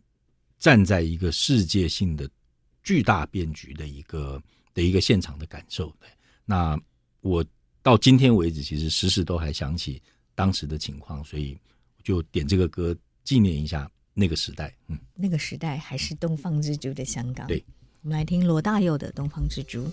[0.57, 2.27] 站在一个世界性的
[2.81, 4.41] 巨大变局的一个
[4.73, 5.87] 的一个现场的感受。
[5.99, 6.09] 对，
[6.45, 6.79] 那
[7.21, 7.45] 我。
[7.83, 10.01] 到今天为止，其实时时都还想起
[10.33, 11.55] 当时的情况，所以
[12.01, 14.73] 就点这个歌纪念一下那个时代。
[14.87, 17.45] 嗯，那个时代还是东方之珠的香港。
[17.45, 17.63] 对，
[18.01, 19.83] 我们来听罗大佑的《东方之珠》。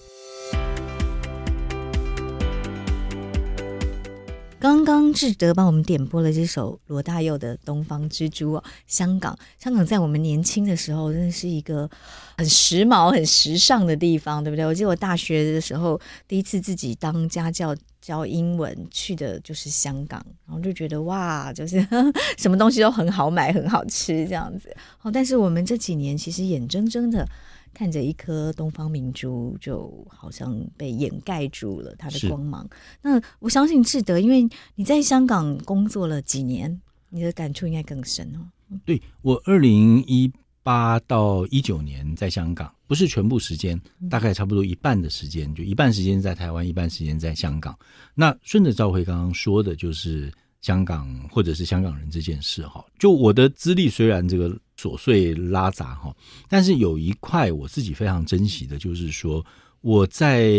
[4.60, 8.64] 刚刚志德帮我们点播了这首罗大佑的《东方之珠》哦。
[8.86, 11.88] 香港，香港在我们年轻的时候，真的是一个
[12.36, 14.66] 很时髦、很时尚的地方，对不对？
[14.66, 21.80] 我记得我大学的时候，第一次自己当家教教英文，去的就是香港，然后就觉得哇，就是
[22.36, 24.76] 什么东西都很好买、很好吃这样子。
[25.00, 27.26] 哦，但是我们这几年其实眼睁睁的。
[27.72, 32.68] 看着一颗东方明珠，就好像被掩盖住了它的光芒。
[33.00, 38.40] 那我相信志德，因为你在香港工作了几年，你的感触应该更深哦。
[38.84, 40.30] 对，我二零一
[40.62, 43.80] 八到一九年在香港，不是全部时间，
[44.10, 47.78] 大概差不多一半的时间，就一半时间在台湾，一半时间在香港。
[48.14, 50.32] 那顺着赵辉刚刚说的，就是。
[50.60, 56.14] 香港或者是香港人这件事哈，就我的资历虽然这个琐碎拉杂哈，
[56.48, 59.44] 但是有一块我自己非常珍惜的，就是说
[59.80, 60.50] 我在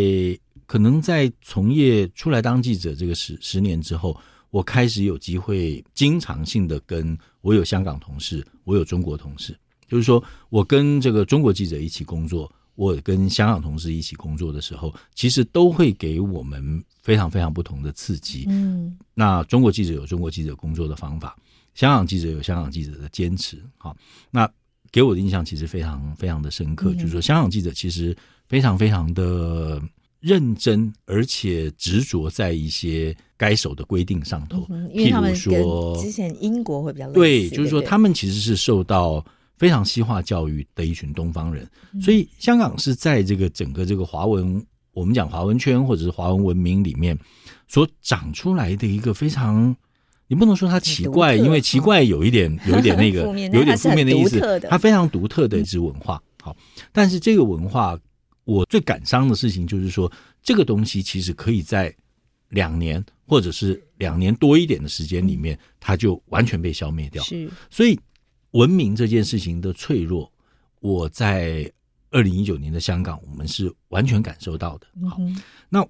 [0.66, 9.56] 可能在从业出来当记者这个十十年之后，我开始有机会经常性的跟我有香港同事，我有中国同事，
[9.88, 12.52] 就是说我跟这个中国记者一起工作。
[12.82, 18.46] 我跟香港同事一起工作的时候，其实都会给我们非常非常不同的刺激。
[18.50, 21.38] 嗯，那中国记者有中国记者工作的方法，
[21.76, 23.62] 香港记者有香港记者的坚持。
[23.78, 23.96] 好，
[24.32, 24.50] 那
[24.92, 28.18] 给我的印象其实非常非常的深刻，嗯、就是说香港记者其实
[28.48, 29.80] 非常非常的
[30.20, 34.66] 认真，而且执着在一些该守的规定上头。
[34.72, 35.64] 嗯、因为他们跟
[36.02, 39.24] 之前英国会比较对，就是说他们其实是受到。
[39.62, 41.70] 非常西化教育的一群东方人，
[42.02, 47.16] 所以香港是在这个整个这个华文，我们讲华文圈或者是华文文明里面
[47.68, 49.76] 所长出来的一个非常，
[50.26, 53.22] 你不能说它奇怪，因为奇怪有一点有一点那个
[53.54, 56.20] 有点负面的意思，它非常独特的一支文化。
[56.42, 56.58] 好，
[56.92, 57.96] 但是这个文化
[58.46, 61.96] 我最感伤的事情就是说，这个东西其实可以在
[62.50, 67.24] 两年或者是两年多一点的时间里面，它就完全被消灭掉。
[67.24, 68.00] 是，所以。
[68.52, 70.32] 文明这件事情的脆弱，
[70.80, 71.72] 我在
[72.10, 74.88] 二零一九年的香港，我们是完全感受到的。
[75.10, 75.18] 好，
[75.70, 75.88] 那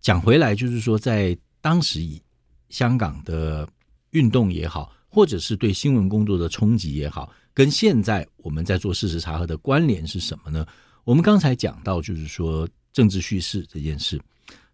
[0.00, 2.22] 讲回来，就是说，在当时以
[2.68, 3.68] 香港的
[4.10, 10.64] 运动也好，或者是对新闻工作的冲击也好，跟现在我们在做事实查核的关联是什么呢？
[11.02, 14.20] 我们刚才讲到，就是说政治叙事这件事，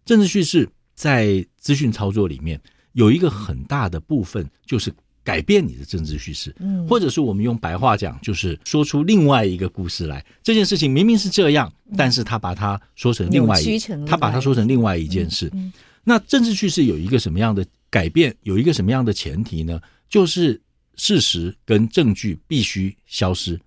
[0.05, 4.93] 政治叙事在资讯操作里面有一个很大的部分，就是。
[5.23, 6.53] 改变你的政治叙事，
[6.87, 10.23] 或者是我们用白话讲，就是说出另外一个故事来。
[10.43, 15.51] 这件事情明明是这样，但是他把它说成另外一，他把它说成另外一件事。
[16.03, 18.35] 那政治叙事有一个什么样的改变？
[18.41, 19.79] 有一个什么样的前提呢？
[20.09, 20.61] 就是
[20.95, 23.59] 事实跟证据必须消失。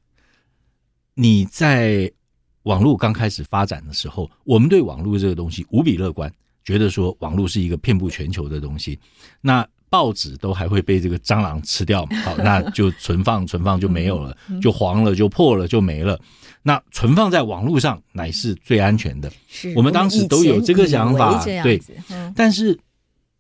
[1.15, 2.13] 你在
[2.65, 6.31] 网络刚开始发展的时候，我们对网络这个东西无比乐观，
[6.63, 8.99] 觉得说网络是一个遍布全球的东西。
[9.41, 9.67] 那
[9.97, 16.21] 报纸都还会被这个蟑螂吃掉， 好，那就存放，存放就没有了，就黄了，就破了，就没了。
[16.63, 19.33] 那存放在网络上乃是最安全的。
[19.49, 21.81] 是我们当时都有这个想法，对。
[22.35, 22.79] 但是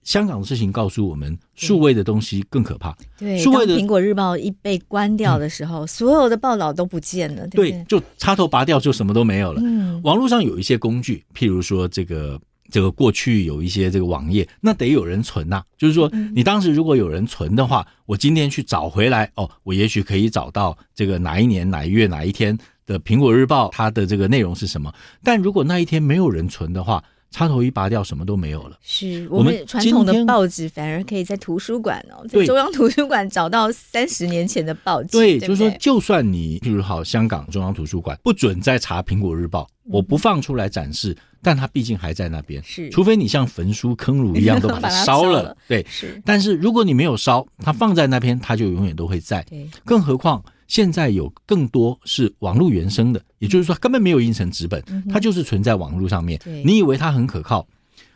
[0.02, 2.96] 香港的事情告诉我们，数位的东西更可怕。
[3.18, 7.46] 对，数位的苹果日报一被关掉的时候，所有的报道都不见了。
[7.48, 9.60] 对，就插头拔掉，就什么都没有了。
[9.62, 12.40] 嗯，网络上有一些工具，譬如说这个。
[12.70, 15.64] 这个过去有一些这个网页，那得有人存呐、啊。
[15.76, 24.92] 就是说，你当时如果有人存的话，我今天去找回来，哦，我也许可以找到这个哪一年哪一月哪一天的《苹果日报》，它的这个内容是什么。
[25.22, 27.02] 但如果那一天没有人存的话，
[27.36, 28.78] 插头一拔掉，什么都没有了。
[28.80, 35.10] 是我们传统的报纸反而可以在图书馆哦，在中央图书馆找到三十年前的报纸。
[35.10, 41.14] 对，就是说，就算你譬如好香港中央图书馆不准再查《苹果日报》，我不放出来展示。
[41.42, 46.20] 但它毕竟还在那边，是除非你像焚书坑儒一样都 把它烧了，了对，是。
[46.24, 49.42] 但是如果你没有烧，它放在那边，它就永远都会在。
[49.42, 56.40] 对，更何况现在有更多是网络原生的，也就是说根本没有印成纸本，它就是存在网络上面。
[56.64, 57.66] 你以为它很可靠？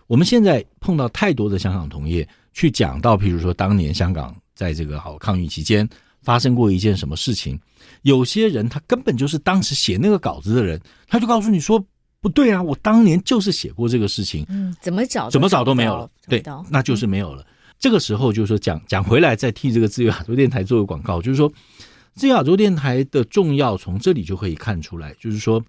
[0.07, 5.89] 我们现在碰到太多的香港同业去讲到，譬如说当年香港在这个好抗疫期间
[6.23, 7.59] 发生过一件什么事情，
[8.03, 11.85] 有些人他根本就是当时写那个稿子的人，他就告诉你说。
[12.23, 12.63] 不对啊！
[12.63, 17.43] 我当年就是写过这个事情，嗯，怎么找怎么找都没有了，对，那就是没有了。
[17.79, 21.51] 这个时候就是说讲讲回来，再替这个自由亚洲电台做个广告，就是说
[22.15, 25.65] 自由亚洲电台的重要从这里就可以看出来，就是说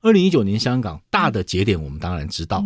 [0.00, 2.64] 二零一九年香港大的节点我们当然知道，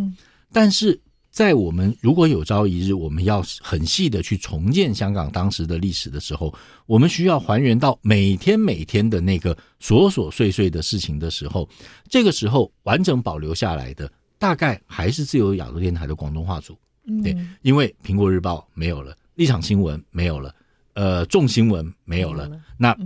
[0.52, 1.00] 但是。
[1.28, 6.50] 在我们如果有朝一日我们要很细的去重建香港当时的历史的时候，
[6.86, 11.68] 我们需要还原到每天每天的那个琐琐碎碎的事情的时候，
[12.08, 16.74] 这个时候完整保留下来的大概还是自由亚洲电台的广东话组。
[17.22, 20.54] 对，因为苹果日报没有了，立场新闻没有了，
[20.96, 22.96] 呃，重新闻没有了，那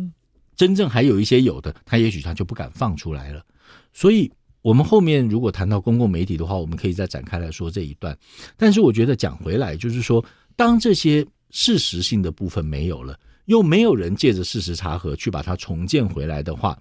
[0.54, 3.44] 真正还有一些有的，他也许他就不敢放出来了。
[3.92, 4.30] 所以，
[4.62, 8.16] 我们后面如果谈到公共媒体的话，我们可以再展开来说这一段。
[8.56, 10.24] 但是，我觉得讲回来，就是说，
[10.54, 16.78] 当这些事实性的部分没有了，又没有人借着事实查核去把它重建回来的话。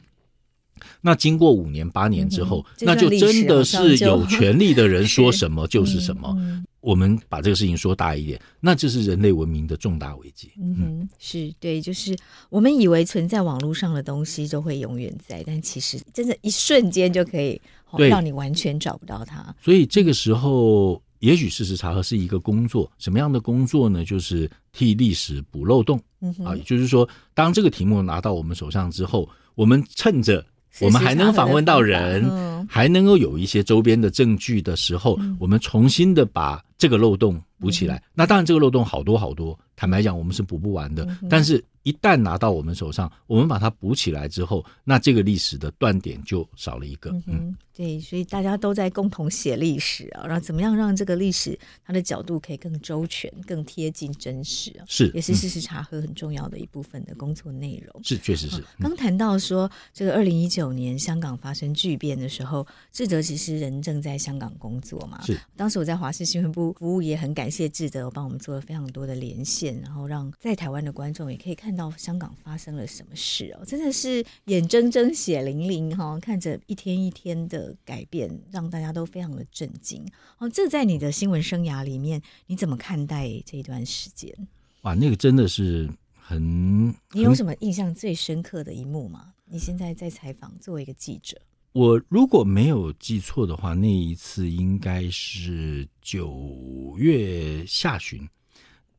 [1.02, 6.36] 那经过五年八年之后，嗯、那就真的是有权利的人 说什么就是什么。
[6.82, 10.50] 我们把这个事情说大一点，那就是人类文明的重大危机。
[10.58, 12.18] 嗯哼，是对，就是
[12.50, 17.62] 我们以为存在网络上的东西就会永远在，但其实真的，一瞬间就可以
[18.10, 19.54] 让你完全找不到它。
[19.62, 24.06] 所以这个时候，也许事实查核是一个工作，什么样的工作呢？
[24.06, 26.02] 就是替历史补漏洞。
[26.22, 30.44] 嗯哼，啊，也就是说，当这个题目拿到我们手上之后，我们趁着。
[30.82, 38.02] 我们还能访问到人，还能够有一些周边的证据的时候，我们重新的把这个漏洞补起来。
[38.14, 41.08] 那当然，这个漏洞好多好多，坦白讲，我们是补不完的。
[41.30, 47.10] 但是，一旦拿到我们手上，我们把它补起来之后，那这个历史的断点就少了一个。
[47.28, 54.84] 嗯，对，所以大家都在共同写历史啊，然后怎么样让这个历史它的角度可以更周全、更贴近真实啊？
[54.86, 58.04] 是，也是事实查核很重要的一部分的工作内容。
[58.04, 58.62] 是，确实是。
[58.82, 65.22] 刚谈到说，这个二零一九年香港发生巨变的时候，志德其实人正在香港工作嘛。
[65.26, 80.06] 是，当时我在华视新闻部服务，也很感谢志德帮我们做了非常多的连线，然后让在台湾的观众也可以看到香港发生了什么事哦，真的是眼睁睁、血淋淋哈，看着一天一天的改变，让大家都非常的震惊
[80.38, 80.50] 哦。
[80.50, 84.34] 这在你的新闻生涯里面，你怎么看待这一段时间？
[84.82, 86.94] 哇，那个真的是很……
[87.12, 89.34] 你有什么印象最深刻的一幕吗？
[89.46, 91.40] 你现在在采访，作为一个记者，
[91.72, 98.28] 我如果没有记错的话，那一次应该是九月下旬，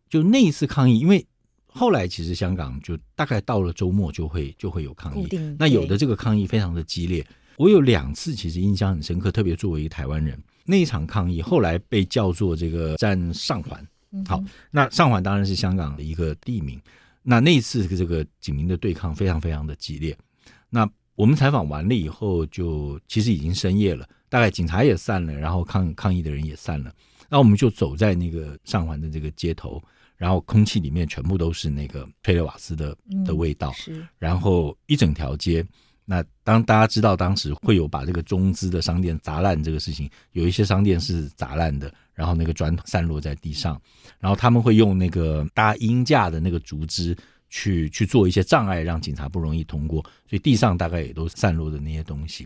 [0.08, 1.26] 就那一次抗议，因为。
[1.72, 7.24] 后来其实香港就大概到了周末就会就会有抗议，那有的这个抗议非常的激烈。
[7.60, 13.86] 我有两次其实印象很深刻，特别作为一个台湾人，那一场抗议后来被叫做这个占上环。
[14.26, 16.80] 好，那上环当然是香港的一个地名。
[17.22, 20.16] 那那一次这个警民的对抗非常非常的激烈。
[20.70, 26.90] 那我们采访完了以后，就其实已经深夜了，大概警察也散了，然后抗抗议的人也散了。
[27.28, 29.78] 那我们就走在那个上环的这个街头。
[30.16, 32.94] 然后空气里面全部都是那个催泪瓦斯的
[33.24, 34.06] 的味道，是。
[34.18, 35.64] 然后一整条街，
[36.10, 43.80] 那当大家知道当时会有把这个中资的商店砸烂这个事情，有一些商店是砸烂的，然后那个砖散落在地上，
[44.18, 47.16] 然后他们会用那个搭鹰架的那个竹枝
[47.48, 52.44] 去去做一些障碍，让警察不容易通过，所以地上大概也都散落的那些东西，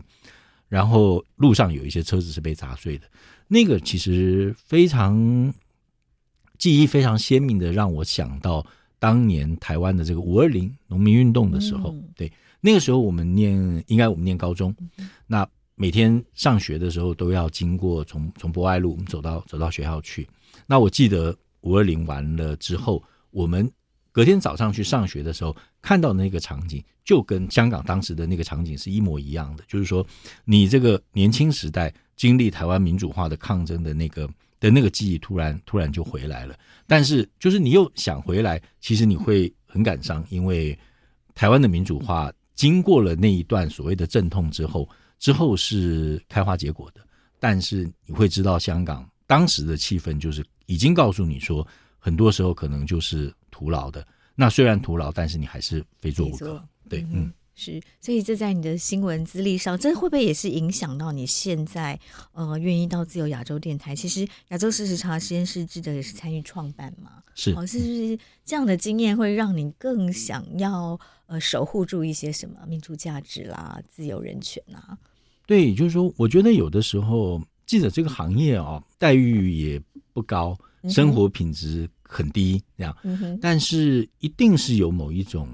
[0.69, 3.07] 然后路上有一些车子是被砸碎的，
[3.47, 5.53] 那个其实非常。
[6.57, 8.65] 记忆非常鲜明的，让我想到
[8.97, 12.31] 当年台湾的这个五二零农民运动的时候，对，
[12.65, 13.53] 那个时候我们念，
[13.85, 14.75] 应该我们念高中，
[15.27, 20.27] 那每天上学的时候都要经过从从博爱路，我们走到走到学校去。
[20.65, 23.71] 那我记得五二零完了之后，我们
[24.11, 30.03] 隔天早上去上学的时候，看到那个场景，就跟香港当时的那个场景是一模一样的，就是说，
[30.43, 34.27] 你这个年轻时代经历台湾民主化的抗争的那个。
[34.57, 40.75] 的那个记忆突然突然就回来了，但是就是你又想回来，其实你会很感伤，因为
[41.35, 44.89] 台湾的民主化经过了那一段所谓的阵痛之后，
[45.19, 47.01] 之后是开花结果的，
[47.39, 51.67] 但是你会知道香港当时的气氛就是已经告诉你说，
[51.99, 54.07] 很多时候可能就是徒劳的。
[54.33, 56.65] 那虽然徒劳，但是你还是非做不可。
[56.89, 57.31] 对，嗯。
[57.57, 61.97] 是，所以这在你的新闻资历上，这会不会也是影响到你现在
[62.33, 63.95] 呃愿意到自由亚洲电台？
[63.95, 74.97] 其实亚洲事实查实验室记者也是参与创办嘛，是，哦，是不是这样的经验会让你更想要呃守护住一些什么民主价值啦、自由人权啊？
[75.47, 80.57] 对，就是说，我觉得有的时候记者这个行业哦，待遇也不高，
[80.89, 85.47] 生活品质很低，这样，嗯，但是一定是有某一种。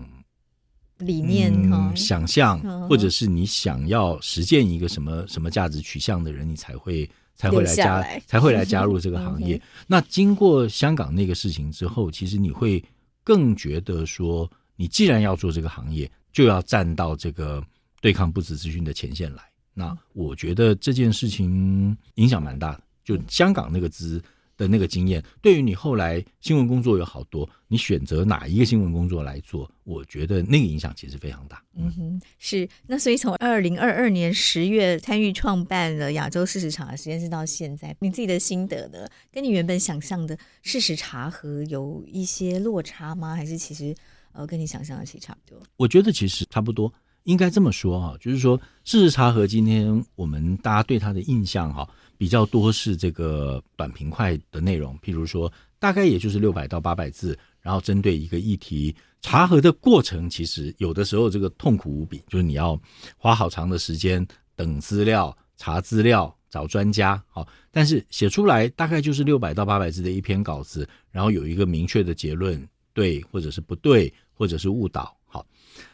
[1.01, 9.61] 理念、嗯、想象，或者是你想要实践一个什么什么价值取向的人，你才会才会来加来才会来加入这个行业。
[9.87, 12.83] 那经过香港那个事情之后，其实你会
[13.23, 17.63] 更觉得说，你既然要做这个行业，就要站到这个
[17.99, 19.43] 对抗不实资讯的前线来。
[19.73, 22.81] 那我觉得这件事情影响蛮大的。
[23.03, 24.21] 就香港那个资
[24.61, 31.59] 的那个经验，对于你后来新闻工作有好多，你选择哪一个新闻工作来做，我觉得那个影响其实非常大。
[31.73, 32.69] 嗯哼，是。
[32.85, 39.07] 那所以从二零二二年十月参与创办了亚洲事实查核实验室到现在，你自己的心得呢？
[39.31, 43.35] 跟你原本想象的事实查核有一些落差吗？
[43.35, 43.95] 还是其实
[44.31, 45.59] 呃跟你想象的其实差不多？
[45.77, 46.93] 我觉得其实差不多。
[47.25, 51.87] 应该这么说哈，就是说事实查核今天我们大家对它的印象哈，
[52.21, 62.79] 比较多是这个短平快的内容，譬如说大概也就是六百到八百字，然后针对一个议题查核的过程，其实有的时候这个痛苦无比，就是你要
[63.17, 64.23] 花好长的时间
[64.55, 72.63] 等资料、查资料、找专家，好，但是写出来大概就是六百到八百字的一篇稿子，然后有一个明确的结论，
[72.93, 75.11] 对或者是不对，或者是误导。
[75.25, 75.43] 好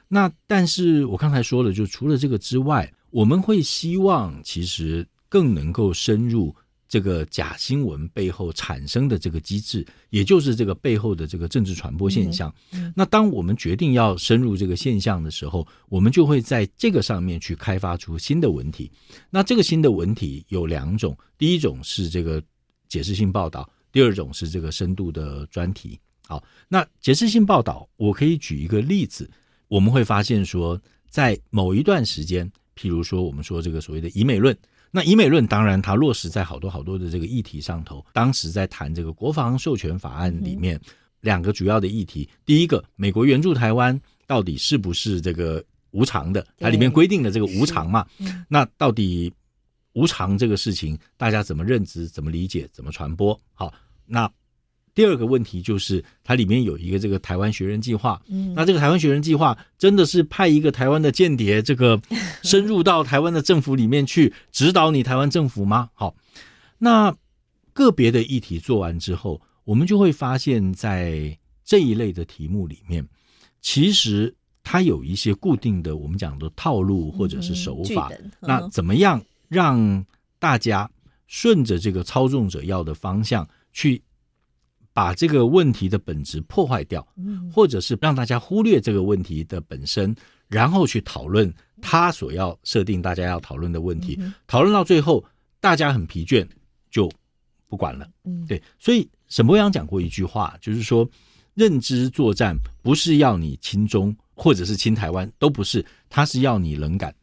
[0.09, 6.55] 那但是我刚才说了，就除了这个之外，我们会希望其实更能够深入
[6.87, 12.53] 这个假新闻背后产生的这个机制，也就是这个背后的这个政治传播现象。
[12.95, 18.89] 那当我们决定要深入这个现象的时候，我们就会在这个上面去开发出新的文体。
[19.29, 22.41] 那这个新的文体有两种，第一种是这个
[22.87, 25.99] 解释性报道，第二种是这个深度的专题。
[26.25, 29.29] 好，那解释性报道，我可以举一个例子。
[29.67, 34.57] 我们会发现说，在某一段时间，譬如说我们说这个所谓的以美论，
[34.91, 38.05] 那以美论当然它落实在好多好多的这个议题上头。
[38.13, 40.79] 当时在谈这个国防授权法案里面，
[41.21, 46.45] 两个主要的议题，第一个，美国援助台湾到底是不是这个无偿的？
[46.57, 48.05] 它里面规定的这个无偿嘛，
[48.47, 49.33] 那到底
[49.93, 53.39] 无偿这个事情，大家怎么认知、怎么理解、怎么传播？
[53.53, 53.73] 好，
[54.05, 54.29] 那。
[54.97, 58.19] 第二个问题就是，它里面有一个这个台湾学人计划。
[58.29, 62.01] 嗯，那这个台湾学人计划真的是派一个台湾的间谍，这个
[62.41, 65.87] 深入到台湾的政府里面去指导你台湾政府吗？
[65.93, 66.15] 好，
[66.79, 67.15] 那
[67.73, 73.07] 个别的议题做完之后，我们就会发现，在这一类的题目里面，
[73.61, 74.33] 其实
[74.63, 78.11] 它有一些固定的我们讲的套路或者是手法。
[78.39, 80.03] 那怎么样让
[80.39, 80.89] 大家
[81.27, 84.01] 顺着这个操纵者要的方向去？
[84.97, 87.07] 把这个问题的本质破坏掉，
[87.53, 90.15] 或者是让大家忽略这个问题的本身，
[90.47, 94.19] 然后去讨论他所要设定大家要讨论的问题。
[94.47, 95.23] 讨论到最后，
[95.59, 96.43] 大家很疲倦，
[96.89, 97.07] 就
[97.67, 98.09] 不管了。
[98.47, 101.07] 对，所以沈伯阳讲过一句话，就是说，
[101.53, 107.13] 认知作战不是要你亲中或者是亲台湾，都不是，他是要你冷感，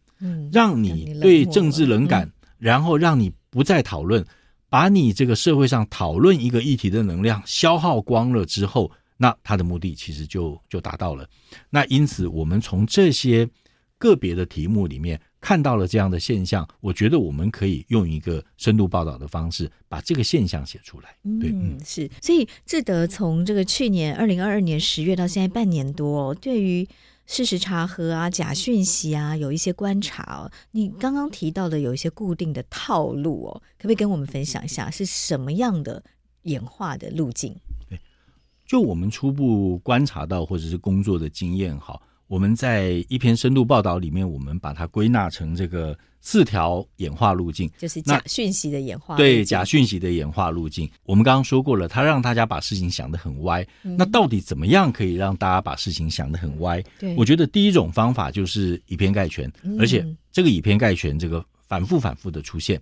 [0.53, 4.25] 让你对政治冷感，然后让你不再讨论。
[4.75, 11.25] 把你这个社会上讨论一个议题的能量消耗光了之后，那它的目的其实就就达到了。
[11.70, 13.49] 那因此，我们从这些
[13.99, 21.14] 个别的题目里面看到了这样的现象，我觉得我们可以用一个深度报道的方式把这个现象写出来。
[21.41, 22.11] 对，嗯，是。
[22.20, 26.85] 所以志德从这个去年二零二二年十月到现在半年多，对于。
[27.27, 30.51] 事实查核啊，假讯息啊，有一些观察哦。
[30.72, 36.03] 你刚刚提到的有一些固定的套路哦，可不可以跟我们分享一下是什么样的
[36.43, 37.57] 演化的路径？
[37.89, 37.99] 对，
[38.66, 42.01] 就我们初步观察到或者是工作的经验哈。
[42.27, 49.14] 我们在一篇深度报道里面，我们把它归纳成这个四条演化路径，就是假讯息的演化。
[49.16, 53.64] 对，假讯息的演化路径，我们刚刚说过了，它让大家把事情想得很歪。
[53.83, 56.83] 嗯、那到底怎么样可以让大家把事情想得很歪？
[56.99, 62.81] 对，我觉得第一种方法就是以偏概全，嗯、而且这个以偏概全，这个反复反复的出现，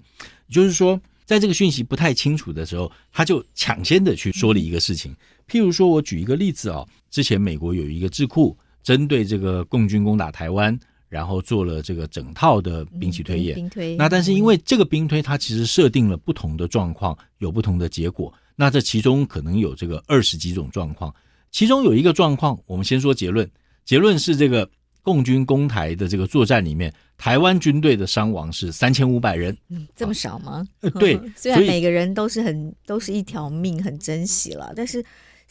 [0.49, 5.11] 就是说，在这个讯息不太清楚的时候，他就抢先的去说了一个事情。
[5.11, 5.17] 嗯、
[5.49, 8.57] 譬如说，我举一个例子哦，之前美国有一个智库。
[8.83, 10.79] 针对这个共军攻打台湾，
[11.09, 13.55] 然后做了这个整套的兵棋推演。
[13.55, 13.97] 兵推。
[13.97, 18.33] 那但是因为这个兵推，它其实设定了不同的状况，有不同的结果。
[18.57, 21.15] 那这其中可能有这个二十几种状况。
[21.51, 23.49] 其中有一个状况，我们先说结论。
[23.85, 24.69] 结论是这个
[25.03, 29.57] 共军攻台的这个作战里面，台湾军队的伤亡是三千五百人。
[29.69, 30.67] 嗯，这么少吗？
[30.81, 31.21] 呃，对。
[31.37, 35.05] 虽然每个人都是很都是一条命，很珍惜了，但是。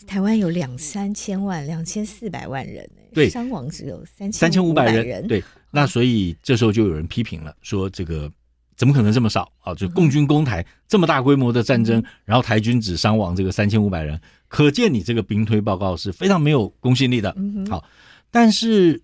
[0.08, 5.44] 台湾有两三千万、两千四百万人，对，伤亡只有三千三千五百人，对。
[5.70, 8.32] 那所以这时候就有人批评了，说这个
[8.76, 9.74] 怎么可能这么少啊？
[9.76, 17.34] 就共军攻台这么大规模的战争，嗯、然后台军只伤亡这个三千五百人，可见你这个兵推报告是非常没有公信力的。
[17.38, 17.84] 嗯、好，
[18.30, 19.02] 但是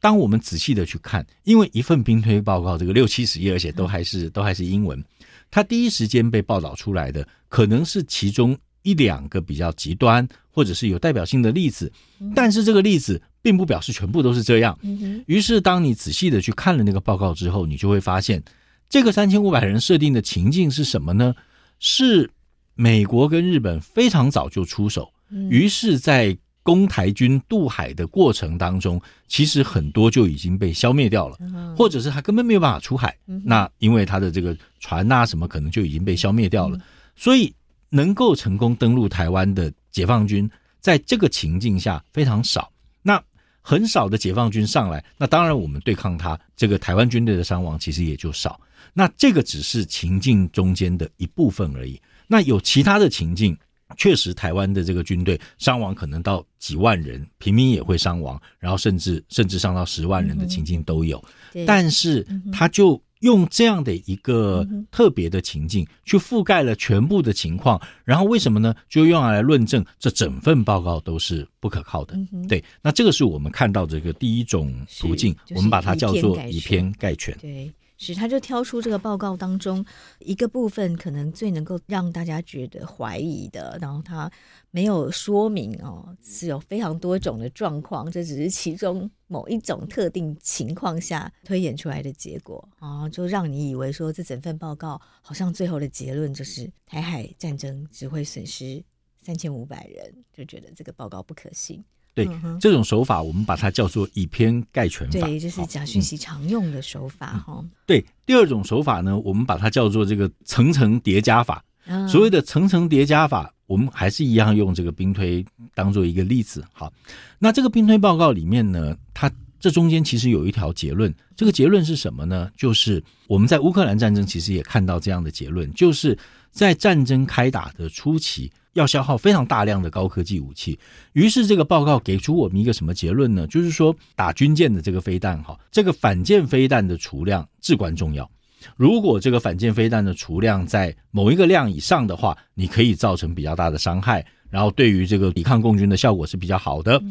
[0.00, 5.02] 当我们仔细的去看，因为一份兵推报告这个六七十页，而且都还是、嗯、都还是英文，
[5.50, 8.56] 它第一时间被报道出来的可能是其中。
[8.82, 11.92] 一两个比较极端或者是有代表性的例子，
[12.34, 14.78] 但是这个例子并不表示全部都是这样。
[15.26, 18.42] 于是，当你仔细的去看了那个报告之后，你就会发现，
[18.88, 21.34] 这个三千五百人设定的情境是什么呢？
[21.78, 22.30] 是
[22.74, 25.10] 美国跟日本非常早就出手，
[25.50, 31.38] 于是，在攻台军渡海的过程当中，其实很多就已经被消灭掉了，
[31.76, 33.16] 或者是他根本没有办法出海。
[33.44, 36.78] 那因为他的这个船啊什么，可能就已经被消灭掉了。
[37.16, 37.52] 所以
[37.88, 40.48] 能够成功登陆台湾的解放军，
[40.80, 42.70] 在这个情境下非常少。
[43.02, 43.20] 那
[43.60, 48.60] 很少的解放军上来，那当然我们对抗他，这个台湾军队的伤亡其实也就少。
[48.92, 52.00] 那这个只是情境中间的一部分而已。
[52.26, 53.56] 那有其他的情境。
[53.96, 61.20] 确实，台湾的这个军队伤亡可能到几万人，平民也会伤亡，然后甚至甚至上到十万人的情境都有。
[61.54, 68.74] 嗯、但是，他就用这样的一个特别的情境去覆盖了全部的情况，然后为什么呢？
[68.88, 72.18] 就用来论证这整份报告都是不可靠的。
[72.48, 77.36] 对，那这个是我们看到这个第一种途径，就是、我们把它叫做以偏概全。
[77.38, 77.70] 对。
[78.02, 79.84] 是，他就挑出这个报告当中
[80.20, 84.28] 一个部分，可能最能够让大家觉得怀疑的，然后他
[84.70, 98.82] 没有说明哦，是有非常多种的状况，这只是其中某一种特定情况下推演出来的结果啊，就让你以为说这整份报告好像最后的结论就是台海战争只会损失
[99.20, 101.84] 三千五百人，就觉得这个报告不可信。
[102.24, 105.20] 对，这种手法，我们把它叫做以偏概全法。
[105.20, 107.70] 对，这是假讯息常用的手法哈、嗯。
[107.86, 111.64] 对，第二种手法呢，我们把它叫做这个层层叠加法。
[112.08, 115.44] 所谓的层层叠加法，我们还是一样用这个兵推
[115.74, 116.64] 当做一个例子。
[116.72, 116.92] 好，
[117.38, 121.12] 那这个兵推报告里面呢，它这中间其实有一条结论。
[121.34, 122.48] 这个结论是什么呢？
[122.56, 126.16] 就是我们在乌克兰战争其实也看到这样的结论，就是
[126.50, 128.50] 在战争开打的初期。
[128.74, 130.78] 要消耗非常大量的高科技武器，
[131.12, 133.44] 于是这个报告给出我们一个什么结论呢？
[133.48, 138.30] 就是说打军舰的这个飞弹，哈，这个反舰飞弹的储量至关重要。
[138.76, 147.02] 如果这个反舰飞弹的储量在某一个量以上的话，你可以造成比较大的伤害，然后对于这个抵抗共军的效果是比较好的。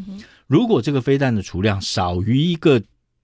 [0.47, 2.81] 如果这个飞弹的储量少于一个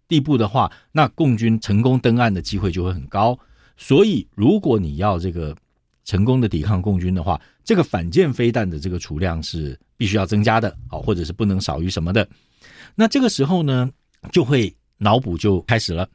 [0.10, 3.40] 地步的话，那共军成功登岸的机会就会很高。
[3.78, 5.56] 所以，如果你要这个
[6.06, 12.26] 成功的抵抗共军的话，这个反舰飞弹的这个储量是必须要增加的，好，或者是不能少于什么的。
[12.96, 13.90] 那这个时候呢，
[14.32, 16.08] 就会脑补就开始了，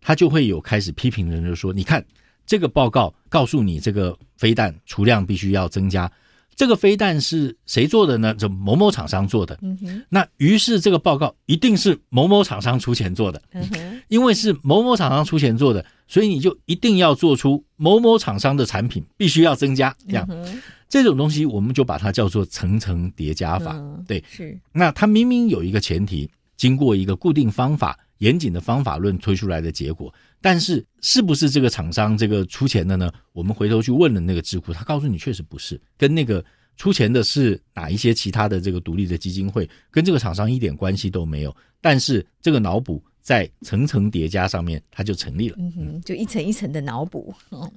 [0.00, 2.04] 他就会有开始批评人就说：“你看
[2.44, 6.10] 这个报告告诉你，这个飞弹储量必须要增加。”
[6.56, 8.34] 这个飞弹是谁做的呢？
[8.34, 9.58] 就某某厂商做的。
[9.62, 10.02] 嗯哼。
[10.08, 13.42] 那于是这个报告一定是某某厂商出钱做的。
[13.52, 14.00] 嗯哼。
[14.08, 19.96] 因为是某某厂商出钱做的，所以你就一定要做出某某厂商的产品，必须要增加。
[20.06, 23.72] 这样，嗯、这种东西我们就把它叫做层层叠加法。
[23.74, 24.58] 嗯、对，是。
[24.72, 30.12] 那它明明有一个前提，经过一个固定方法、严谨的方法论推出来的结果。
[30.40, 33.10] 但是是不是这个厂商这个出钱的呢？
[33.32, 36.44] 我们回头去问了那个智库，他告诉你确实不是，跟那个
[36.76, 41.56] 出钱的是哪一些其他的这个独立的基金会，跟这个厂商一点关系都没有。
[41.80, 45.56] 但是这个脑补在层层叠加上面，它就成立了。
[45.58, 47.34] 嗯哼，就一层一层的脑补。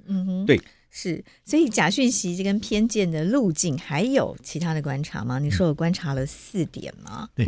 [0.07, 0.59] 嗯哼，对，
[0.91, 1.23] 是。
[1.45, 5.39] 所以假讯息这跟偏见的路径还有其他的观察吗？
[5.39, 7.29] 你说我观察了四点吗？
[7.33, 7.45] 对，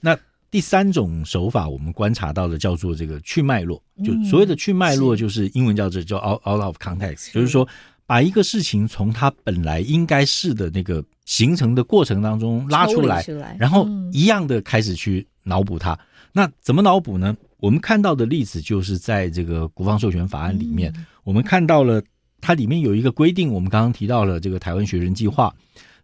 [0.00, 0.16] 那。
[0.50, 7.66] 第三种手法，我们观察到的叫做这个去脉络，就所谓的去脉络，就是英文叫做叫 out out of context，就是说
[8.04, 13.24] 把一个事情从它本来应该是的那个形成的过程当中拉出来，
[13.58, 15.98] 然后一样的开始去脑补它。
[16.32, 17.36] 那怎么脑补呢？
[17.58, 20.92] 我们看到的例子就是在这个国防授权法案里面，
[21.24, 22.02] 我们看到了
[22.40, 25.54] 它里面有一个规定，我们刚刚提到了这个台湾学人计划。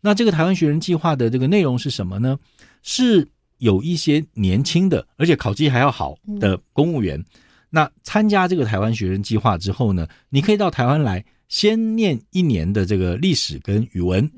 [0.01, 2.39] 那这个台湾学人计划的这个内容是什么呢？
[2.83, 3.27] 是
[3.59, 7.23] 有一些年轻的，而且考绩还要好的公务员，
[7.71, 14.31] 那参加这个台湾学生计划之后呢，你可以到台湾来，先念一年的这个历史跟语文，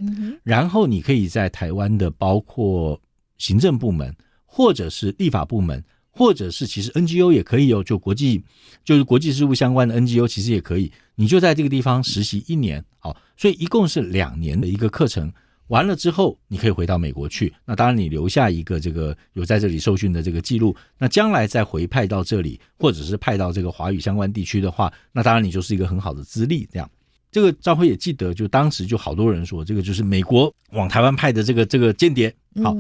[0.43, 3.01] 然后你可以在台湾的包括
[3.39, 4.15] 行政部门，
[4.45, 8.43] 或者是立法部门，或者是其实 NGO 也可以哦，就国际
[8.85, 15.33] 就是国际事务相关的 NGO 其实也可以，你就在这个地方实习一年，好，所以一共是两年的一个课程。
[15.69, 17.53] 完了之后，你可以回到美国去。
[17.65, 20.75] 那当然，你留下一个这个有在这里受训的这个记录。
[20.99, 26.67] 那将来再回派到这里，或者是派到这个华语相关地区的话，那当然你就是一个很好的资历。
[26.73, 26.91] 这样，
[27.31, 32.35] 这个赵辉也记得，就当时就好多人说，这个就是美国往台湾派的这个这个间谍。
[32.65, 32.75] 好，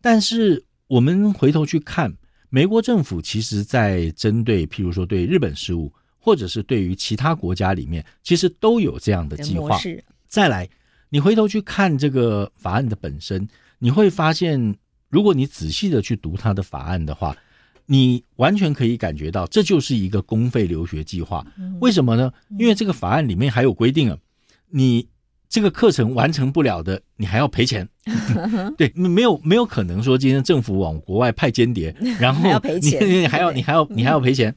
[0.00, 2.14] 但是我们回头去看，
[2.50, 9.76] 美国政府其实在针对，譬如说对日本事务，或者是对于其他国家里面，其实都有这样的计划。
[10.28, 10.68] 再来。
[11.10, 13.48] 你回头去看这个法案的本身，
[13.78, 14.76] 你会发现，
[15.08, 17.36] 如果你仔细的去读它的法案的话，
[17.86, 21.46] 你完全可以感觉到这就是一个公费留学计划。
[21.80, 22.30] 为什么呢？
[22.58, 24.18] 因为这个法案里面还有规定啊，
[24.68, 25.08] 你
[25.48, 27.88] 这个课程完成不了的，你还要赔钱。
[28.76, 34.54] 对，没有没有可能说今天政府往国外派间谍，然后还要赔钱，你还要你还要你还要赔钱。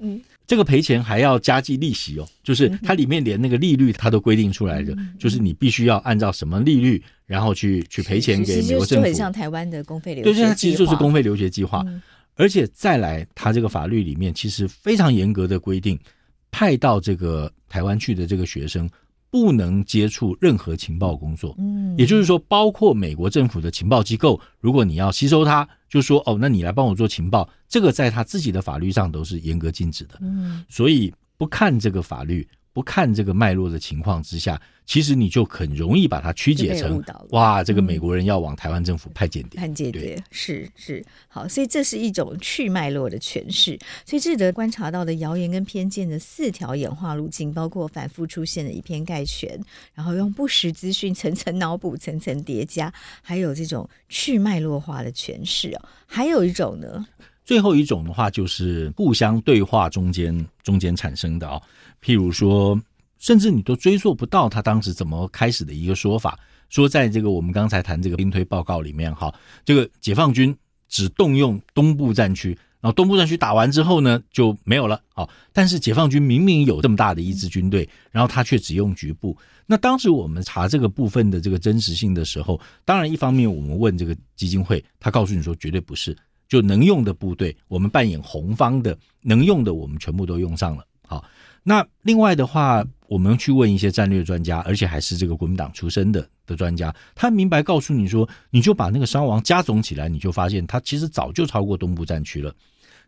[0.52, 9.06] 嗯，这个赔钱还要加计利息哦，就是它里面连那个利率它都规定出来的，就是你必须要按照什么利率，然后去去赔钱给美国政府。
[9.06, 11.86] 很像台湾的公费留学，对，它其实就是公费留学计划。
[12.36, 15.98] 而且再来，它这个法律里面其实非常严格的规定，
[16.52, 18.90] 派到这个台湾去的这个学生
[19.32, 21.56] 不能接触任何情报工作。
[21.58, 30.20] 嗯，也就是说，包括美国政府的情报机构，如果你要吸收它，就说哦，那你来帮我做情报，这个在他自己的法律上都是严格禁止的。
[30.22, 32.48] 嗯，所以不看这个法律。
[32.74, 39.60] 不看这个脉络的情况之下，其实你就很容易把它曲解成哇，这个美国人要往台湾政府派间谍。
[39.60, 43.78] 派间谍是是好，所以这是一种去脉络的诠释。
[44.06, 49.60] 所以智德观察到的谣言跟偏见的四条演化路径，包括反复出现的以偏概全，
[49.94, 55.82] 然后用不实资讯层层脑补、层层叠加，还有这种去脉络化的诠释哦。
[56.06, 57.06] 还有一种呢，
[57.44, 61.62] 最后一种的话就是互相对话中间中间产生的哦。
[62.04, 62.80] 譬如说，
[63.20, 66.40] 甚至你都追溯不到他当时怎么开始的一个说法，
[66.70, 69.34] 说在这个我们刚才谈这个兵推报告里面，哈，
[69.64, 70.56] 这个解放军
[70.90, 79.38] 只动用东部战区，然后东部战区打完之后呢就没有了，好，但是解放军明明有这么大的一支军队，然后他却只用局部。
[79.68, 86.18] 那当时我们查这个部分的这个真实性的时候，当然一方面我们问这个基金会，他告诉你说绝对不是，
[86.50, 91.24] 就能用的部队，我们扮演红方的能用的，我们全部都用上了，好。
[91.64, 102.54] 那另外的话，我们去问一些战略专家，而且还是这个国民党出身的的专家，他明白告诉你说，你就把那个伤亡加总起来，你就发现他其实早就超过东部战区了。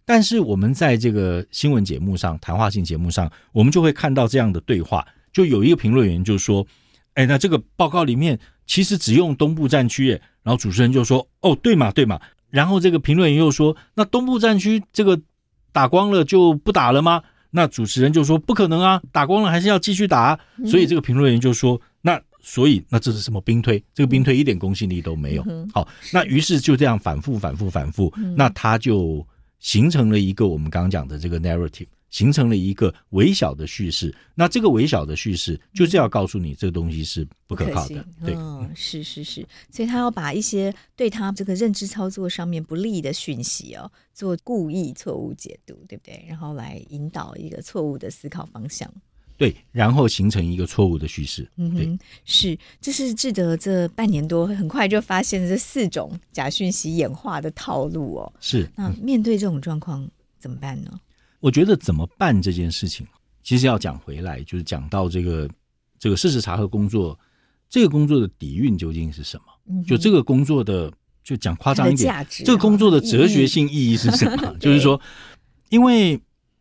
[0.06, 6.68] 但是我们在这个新闻节目上、谈话性节目上，我们就会看到这样的对话，就有一个评论员就说
[7.16, 8.38] ：“哎，那这个报告里面
[8.68, 10.22] 其实只用东部战区。”。
[10.44, 12.20] 然后主持人就说：“哦，对嘛，对嘛。”
[12.52, 15.20] 然后这个评论员又说：“那东部战区这个
[15.72, 17.24] 打光了就不打了吗？”
[17.56, 20.40] 那主持人就说不可能啊，打光了还是要继续打啊。
[20.66, 23.82] 所以这个评论员就说，那所以那这是什么兵推？
[23.94, 25.46] 这个兵推一点公信力都没有。
[25.72, 29.26] 好，那于是就这样反复反复反复，那他就
[29.60, 31.86] 形成了一个我们刚刚讲的这个 narrative。
[32.14, 46.26] 形成了一个微小的叙事，那这个微小的叙事就是要告诉你这个东西是不可靠的，对，嗯，是是是，所以他要把一些对他这个认知操作上面不利的讯息哦，做故意错误解读，对不对？
[46.30, 48.92] 然后来引导一个错误的思考方向，
[49.36, 59.34] 对，然后形成一个错误的叙事，嗯哼，是，这是智德这半年多很快就发现这四种假讯息演化的套路哦，是，那面对。
[59.34, 60.08] 这种状况
[60.40, 61.00] 怎么办呢？
[61.44, 63.06] 我觉得怎么办这件事情，
[63.44, 65.50] 其实要讲回来，就是讲到这个
[66.00, 67.20] 这个事实查核工作，
[67.68, 69.84] 这个工作的底蕴究竟是什么？
[69.84, 70.90] 就这个工作的，
[71.22, 74.56] 就讲夸张一点，这个工作的哲学性意义是什么？
[74.58, 75.00] 就是说，
[75.68, 76.18] 因为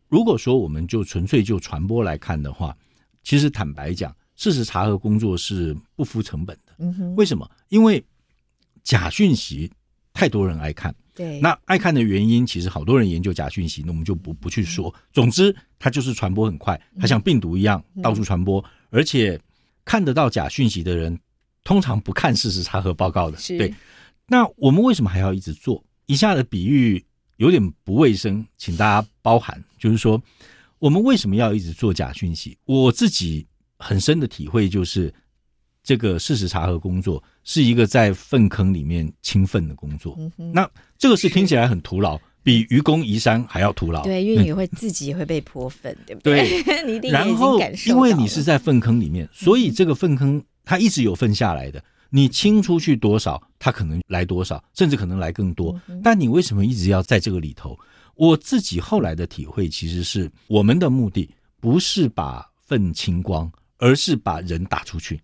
[0.09, 2.75] 如果说我们就纯粹就传播来看的话，
[3.23, 6.73] 其实坦白讲，事实查核工作是不敷成本的。
[7.15, 7.49] 为什么？
[7.69, 8.03] 因为
[8.83, 9.71] 假讯息
[10.11, 10.93] 太多人爱看。
[11.15, 14.93] 对，那爱看的原因，其实好多人研究假讯息，那我们就不不去说。
[15.11, 19.39] 总之，它就是传播很快，它像病毒一样到处传播，而且
[19.85, 21.19] 看得到假讯息的人，
[21.63, 23.37] 通常不看事实查核报告的。
[23.57, 23.73] 对，
[24.27, 25.83] 那我们为什么还要一直做？
[26.07, 27.03] 以下的比喻
[27.37, 29.63] 有点不卫生，请大家包涵。
[29.77, 30.21] 就是说，
[30.79, 32.57] 我们为什么要一直做假讯息？
[32.65, 33.45] 我自己
[33.77, 35.13] 很深的体会就是。
[35.83, 40.17] 这个事实查核工作是一个在粪坑里面清粪的工作，
[40.53, 44.01] 那这个是听起来很徒劳，比愚公移山还要徒劳。
[44.03, 46.63] 对，因为你会自己也会被泼粪，对不对？
[46.63, 55.77] 对， 你一定然后因为你是在粪坑里面，所以这个粪坑它一直有粪下来的，你清出去多少，它可能来多少，甚至可能来更多。
[56.01, 57.77] 但你为什么一直要在这个里头？
[58.15, 61.29] 我自己后来的体会其实是，我们的目的
[61.59, 63.51] 不是把粪清光。
[63.77, 65.21] 而是把人打出去，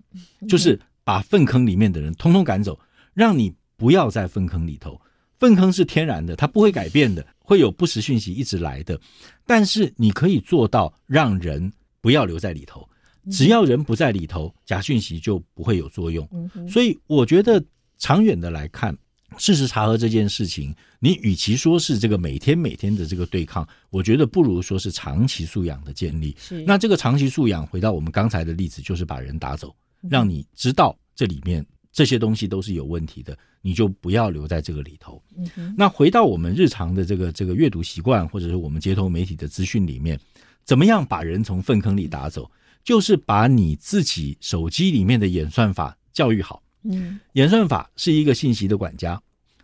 [0.47, 2.79] 就是把粪坑里面的人通通赶走，
[3.13, 4.99] 让你不要在粪坑里头。
[5.37, 8.99] 粪坑是天然的，它不会改变的，会有不实讯息一直来的。
[9.45, 11.71] 但是你可以做到让人
[12.01, 12.87] 不要留在里头，
[13.31, 16.27] 只要人不在里头，假讯息就不会有作用。
[16.67, 17.63] 所以我觉得
[17.97, 18.97] 长远的来看。
[19.37, 26.35] 事实查核这件事情，你与其说是这个每天每天的这个对抗，我觉得不如说是长期素养的建立。
[26.39, 29.75] 是，那这个长期素养，回到我们刚才的例子，就是把人打走，
[30.09, 35.21] 让你知道这里面这些东西都是有问题的，你就不要留在这个里头。
[35.35, 40.19] 嗯那回到我们日常的这个这个阅读习惯，或者是我们街头媒体的资讯里面，
[40.65, 42.49] 怎么样把人从粪坑里打走？
[42.83, 46.63] 就是把你自己手机里面的演算法教育好。
[46.83, 49.21] 嗯，演算法是一个信息的管家，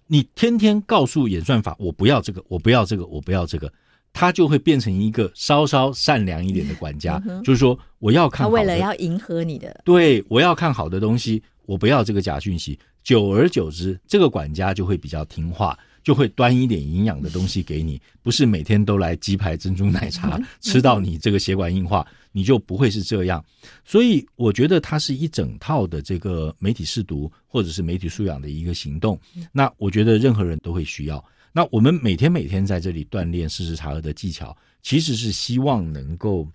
[0.07, 3.71] 你天天告诉演算法，我不要这个，我不要这个，我不要这个，
[4.13, 7.21] 它就会变成一个稍稍善良一点的管家。
[7.27, 12.77] 嗯、就是说，我要看好的，他为了要迎合你的，对，我要看好的东西，我不要这个假讯息。
[13.03, 15.77] 久而久之，这个管家就会比较听话。
[16.03, 22.05] 就会端一点营养的东西给你，不是每天都来鸡排珍珠奶茶吃到你这个血管硬化，
[22.35, 23.43] 你就不会是这样。
[23.85, 29.17] 所以我觉得它是一整套的这个媒体试读或者是媒体素养的一个行动。
[29.53, 31.23] 那我觉得任何人都会需要。
[31.53, 36.45] 那我们每天每天在这里锻炼事实查核的技巧，其实是希望能够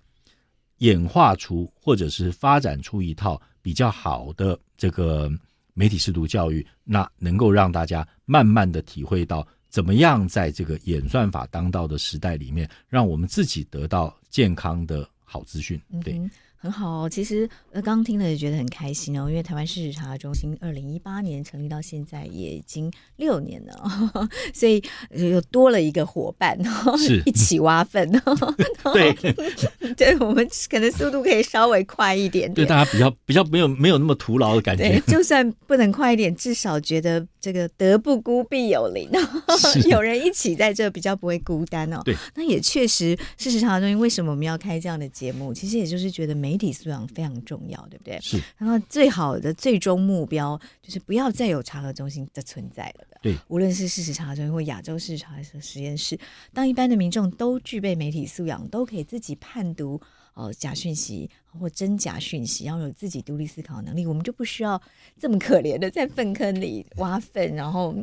[0.77, 5.31] 演化出或者是发展出一套比较好的这个。
[5.73, 15.81] 媒体试读教育，那能够让大家慢慢的体会到，怎么样在这个演算法当道的时代里面，让我们自己得到健康的好资讯。
[16.03, 16.17] 对。
[16.17, 16.29] 嗯
[16.61, 24.09] 很好，哦其实呃，刚刚听了也觉得很开心哦，因为台湾事实查核中心二零一八年成立到现在也已经六年了，
[24.53, 26.55] 所以又多了一个伙伴，
[26.99, 28.07] 是一起挖粪。
[28.93, 29.11] 对，
[29.95, 34.83] 对，我们可能速度可以稍微快一点点，对大家比较比较没有没有那么徒劳的感觉。
[34.87, 39.09] 对，就算不能快一点，至少觉得这个德不孤必有邻，
[39.89, 42.01] 有人一起在这比较不会孤单哦。
[42.05, 45.51] 对，那也确实，事实查核中心为什么我们要开这样的节目？
[45.53, 48.19] 其实也就是觉得媒体素养非常重要，对不对？
[48.19, 48.37] 是。
[48.57, 53.17] 然后最好的最终目标就是不要再有查核中心的存在了的。
[53.21, 53.37] 对。
[53.47, 56.19] 无论是事实查核中心或亚洲事实查核实验室，
[56.53, 59.93] 当一般的民众都具备媒体素养，都可以自己判读
[60.33, 64.81] 哦、呃、假讯息或真假讯息，要有自己独立思考能力，我们就不需要
[65.17, 67.95] 这么可怜的在粪坑里挖粪，然后。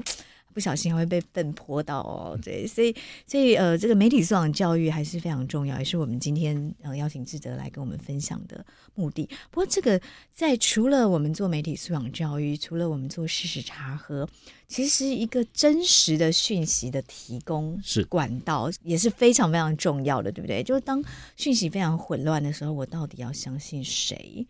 [0.59, 2.93] 不小心还会被粪泼到哦，对，所以
[3.29, 9.25] 所以呃，这个媒体素养教育还是非常重要，也是我们今天呃邀请志德来跟我们分享的目的。
[9.53, 10.01] 不过，这个
[10.35, 14.29] 在除了我们做媒体素养教育，除了我们做事实查核，
[14.67, 20.61] 其实一个真实的讯息的提供是管道也是非常非常重要的，对不对？
[20.65, 21.01] 就是当
[21.37, 24.45] 讯息非常混乱的时候，我到底要相信谁？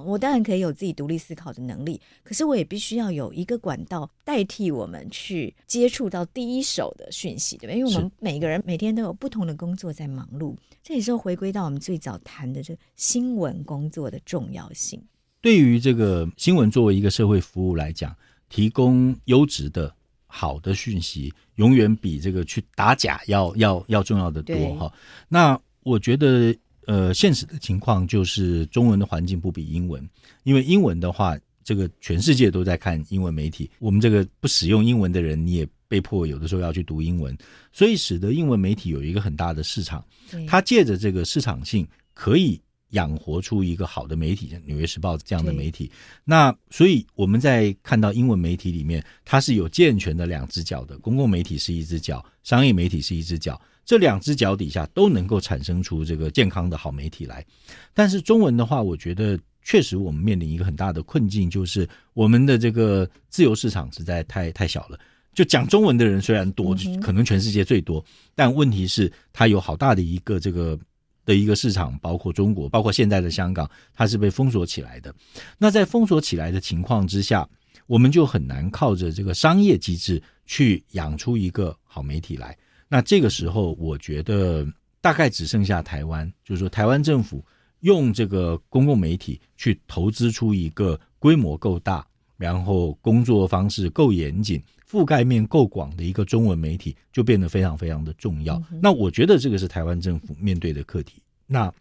[0.00, 7.74] 我当然可以有自己独立思考的能力，可是我也必须要有一个管道代替我们去接触到第一手的讯息，对吧？
[7.74, 15.02] 因为我们每个人每天都有不同的工作在忙碌，这也是回归到我们最早谈的这新闻工作的重要性。
[15.40, 18.16] 对于这个新闻作为一个社会服务来讲，
[18.48, 19.94] 提供优质的
[20.26, 24.92] 好的讯息，永远比这个去打假要要要重要的多哈。
[25.28, 26.56] 那我觉得。
[26.86, 30.08] 呃，现实的情况就是中文的环境不比英文，
[30.42, 37.36] 因为英文的话，这个全世界都在看英文媒体，我们这个不使用英文的人，你也被迫有的时候要去读英文，
[37.72, 40.04] 所以使得英文媒体有一个很大的市场。
[40.48, 42.60] 它借着这个市场性，可以
[42.90, 45.90] 养活出一个好的媒体，像《纽约时报》这样的媒体。
[46.24, 53.60] 那所以我们在看到英文媒体里面，它是有健全的两只脚的，公共媒体是一只脚，商业媒体是一只脚。
[53.84, 57.44] 这两只脚底下都能够产生出这个健康的好媒体来，
[57.92, 64.98] 但是中文的话，我觉得确实我们面临一个很大的困境，就是我们的这个自由市场实在太太小了。
[65.34, 68.04] 就讲中文的人虽然多，可能全世界最多，
[68.34, 70.78] 但问题是它有好大的一个这个
[71.24, 75.14] 的一个市场，包括中国，包括现在的香港，它是被封锁起来的。
[75.56, 77.48] 那在封锁起来的情况之下，
[77.86, 82.56] 我们就很难靠着这个商业机制去养出一个好媒体来。
[82.92, 84.66] 那这个时候，我觉得
[85.00, 87.42] 大概只剩下台湾，就是说台湾政府
[87.80, 98.62] 用这个公共媒体去投资出一个规模够大，然后工作方式够严谨、覆盖面够广的一个中文媒体，就变得非常非常的重要。
[98.82, 101.22] 那我觉得这个是台湾政府面对的课题。
[101.46, 101.72] 那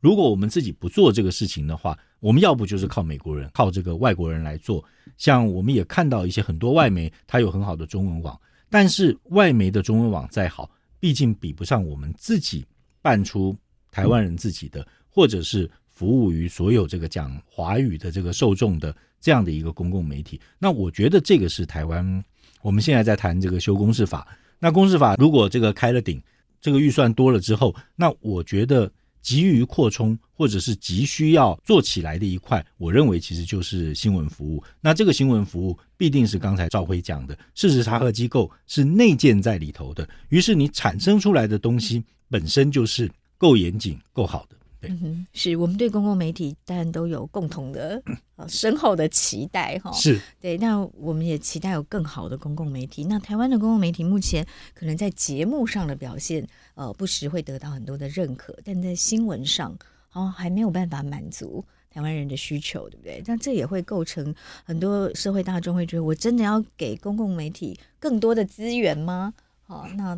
[0.00, 4.82] 如果我们自己不做这个事情的话，我们要不就是靠美国人、靠这个外国人来做。
[5.18, 8.40] 像我们也看到一些很多外媒，它有很好的中文网。
[8.68, 12.64] 但是外媒的中文网再好，毕竟比不上我们自己
[13.00, 13.56] 办出
[13.90, 20.40] 台湾人自己的，或者是服务于所有这个讲华语的这个受众的这样的一个公共媒体。
[20.58, 22.24] 那我觉得这个是台湾，
[22.62, 24.26] 我们现在在谈这个修公视法。
[24.58, 26.22] 那公视法如果这个开了顶，
[26.60, 28.90] 这个预算多了之后，那我觉得。
[29.26, 34.62] 急于扩充，或者是急需要做起来的一块，我认为其实就是新闻服务。
[34.80, 44.56] 那这个新闻服务必定是刚才赵辉讲的，事实查核机构是内建在里头的，于是你产生出来的东西本身就是够严谨、够好的。
[44.88, 48.02] 嗯哼，是我们对公共媒体当然都有共同的
[48.36, 49.92] 呃深厚的期待哈。
[49.92, 53.04] 是对，那我们也期待有更好的公共媒体。
[53.04, 59.76] 那台湾的公共媒体目前可能在节目上的表现，呃，不时会得到很多的认可，但在新闻上。
[60.12, 63.22] 哦还没有办法满足台湾人的需求，对不对？
[63.26, 64.34] 但这也会构成
[64.64, 69.34] 很多社会大众会觉得，我真的要给公共媒体更多的资源吗？
[69.66, 70.16] 好，那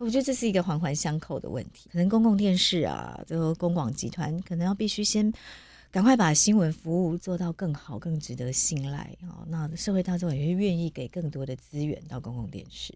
[0.00, 1.90] 我觉得这是一个环环相扣的问题。
[1.92, 5.32] 可能公共电视啊，这个公广集团可能要必须先。
[5.92, 9.42] 赶快把新闻服务做到更好、更值得信赖啊！
[9.48, 12.94] 那社会大众也会愿意给更多的资源到公共电视。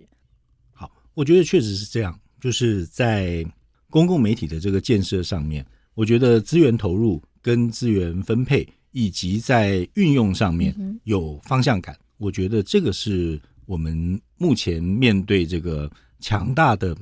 [0.72, 2.16] 好，我觉得确实是这样。
[2.40, 3.44] 就是在
[3.90, 11.98] 公共媒体的这个建设上面，我觉得资源投入跟资源分配，以及在运用上面有方向感。
[12.16, 15.90] 我觉得这个是我们目前面对这个
[16.24, 16.96] 强大的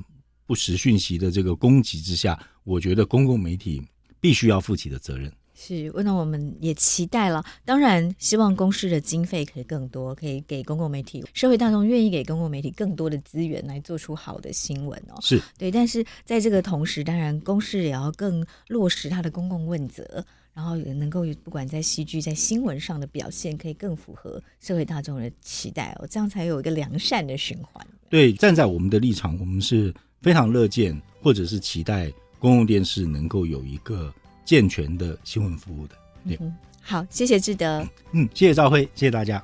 [0.45, 3.81] 不实讯息的这个攻击之下，我觉得公共媒体
[4.19, 5.31] 必须要负起的责任。
[5.55, 7.41] 是，那我们也期待了。
[7.63, 15.15] 当然，希望公司的经费可以更多，可以给公共媒体、社会大众愿意给公共媒体更多的资源来做出好的新闻哦。
[15.21, 27.85] 是对，但是在这个同时，当然公司也要更落实它的公共问责，然后也能够不管在戏剧、在新闻上的表现，可以更符合社会大众的期待哦，这样才有一个良善的循环。
[28.09, 34.13] 对，站在我们的立场，我们是非常乐见，或者是期待公共电视能够有一个。
[34.45, 35.95] 健全的新闻服务的，
[36.27, 37.81] 对，嗯，好，谢谢志德，
[38.11, 39.41] 嗯，谢谢赵辉，谢谢大家，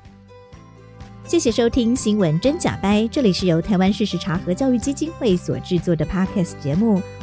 [1.24, 7.00] 谢谢收听新闻真假掰，这里是由台湾事实查核教育基金会所制作的 Podcast 节目，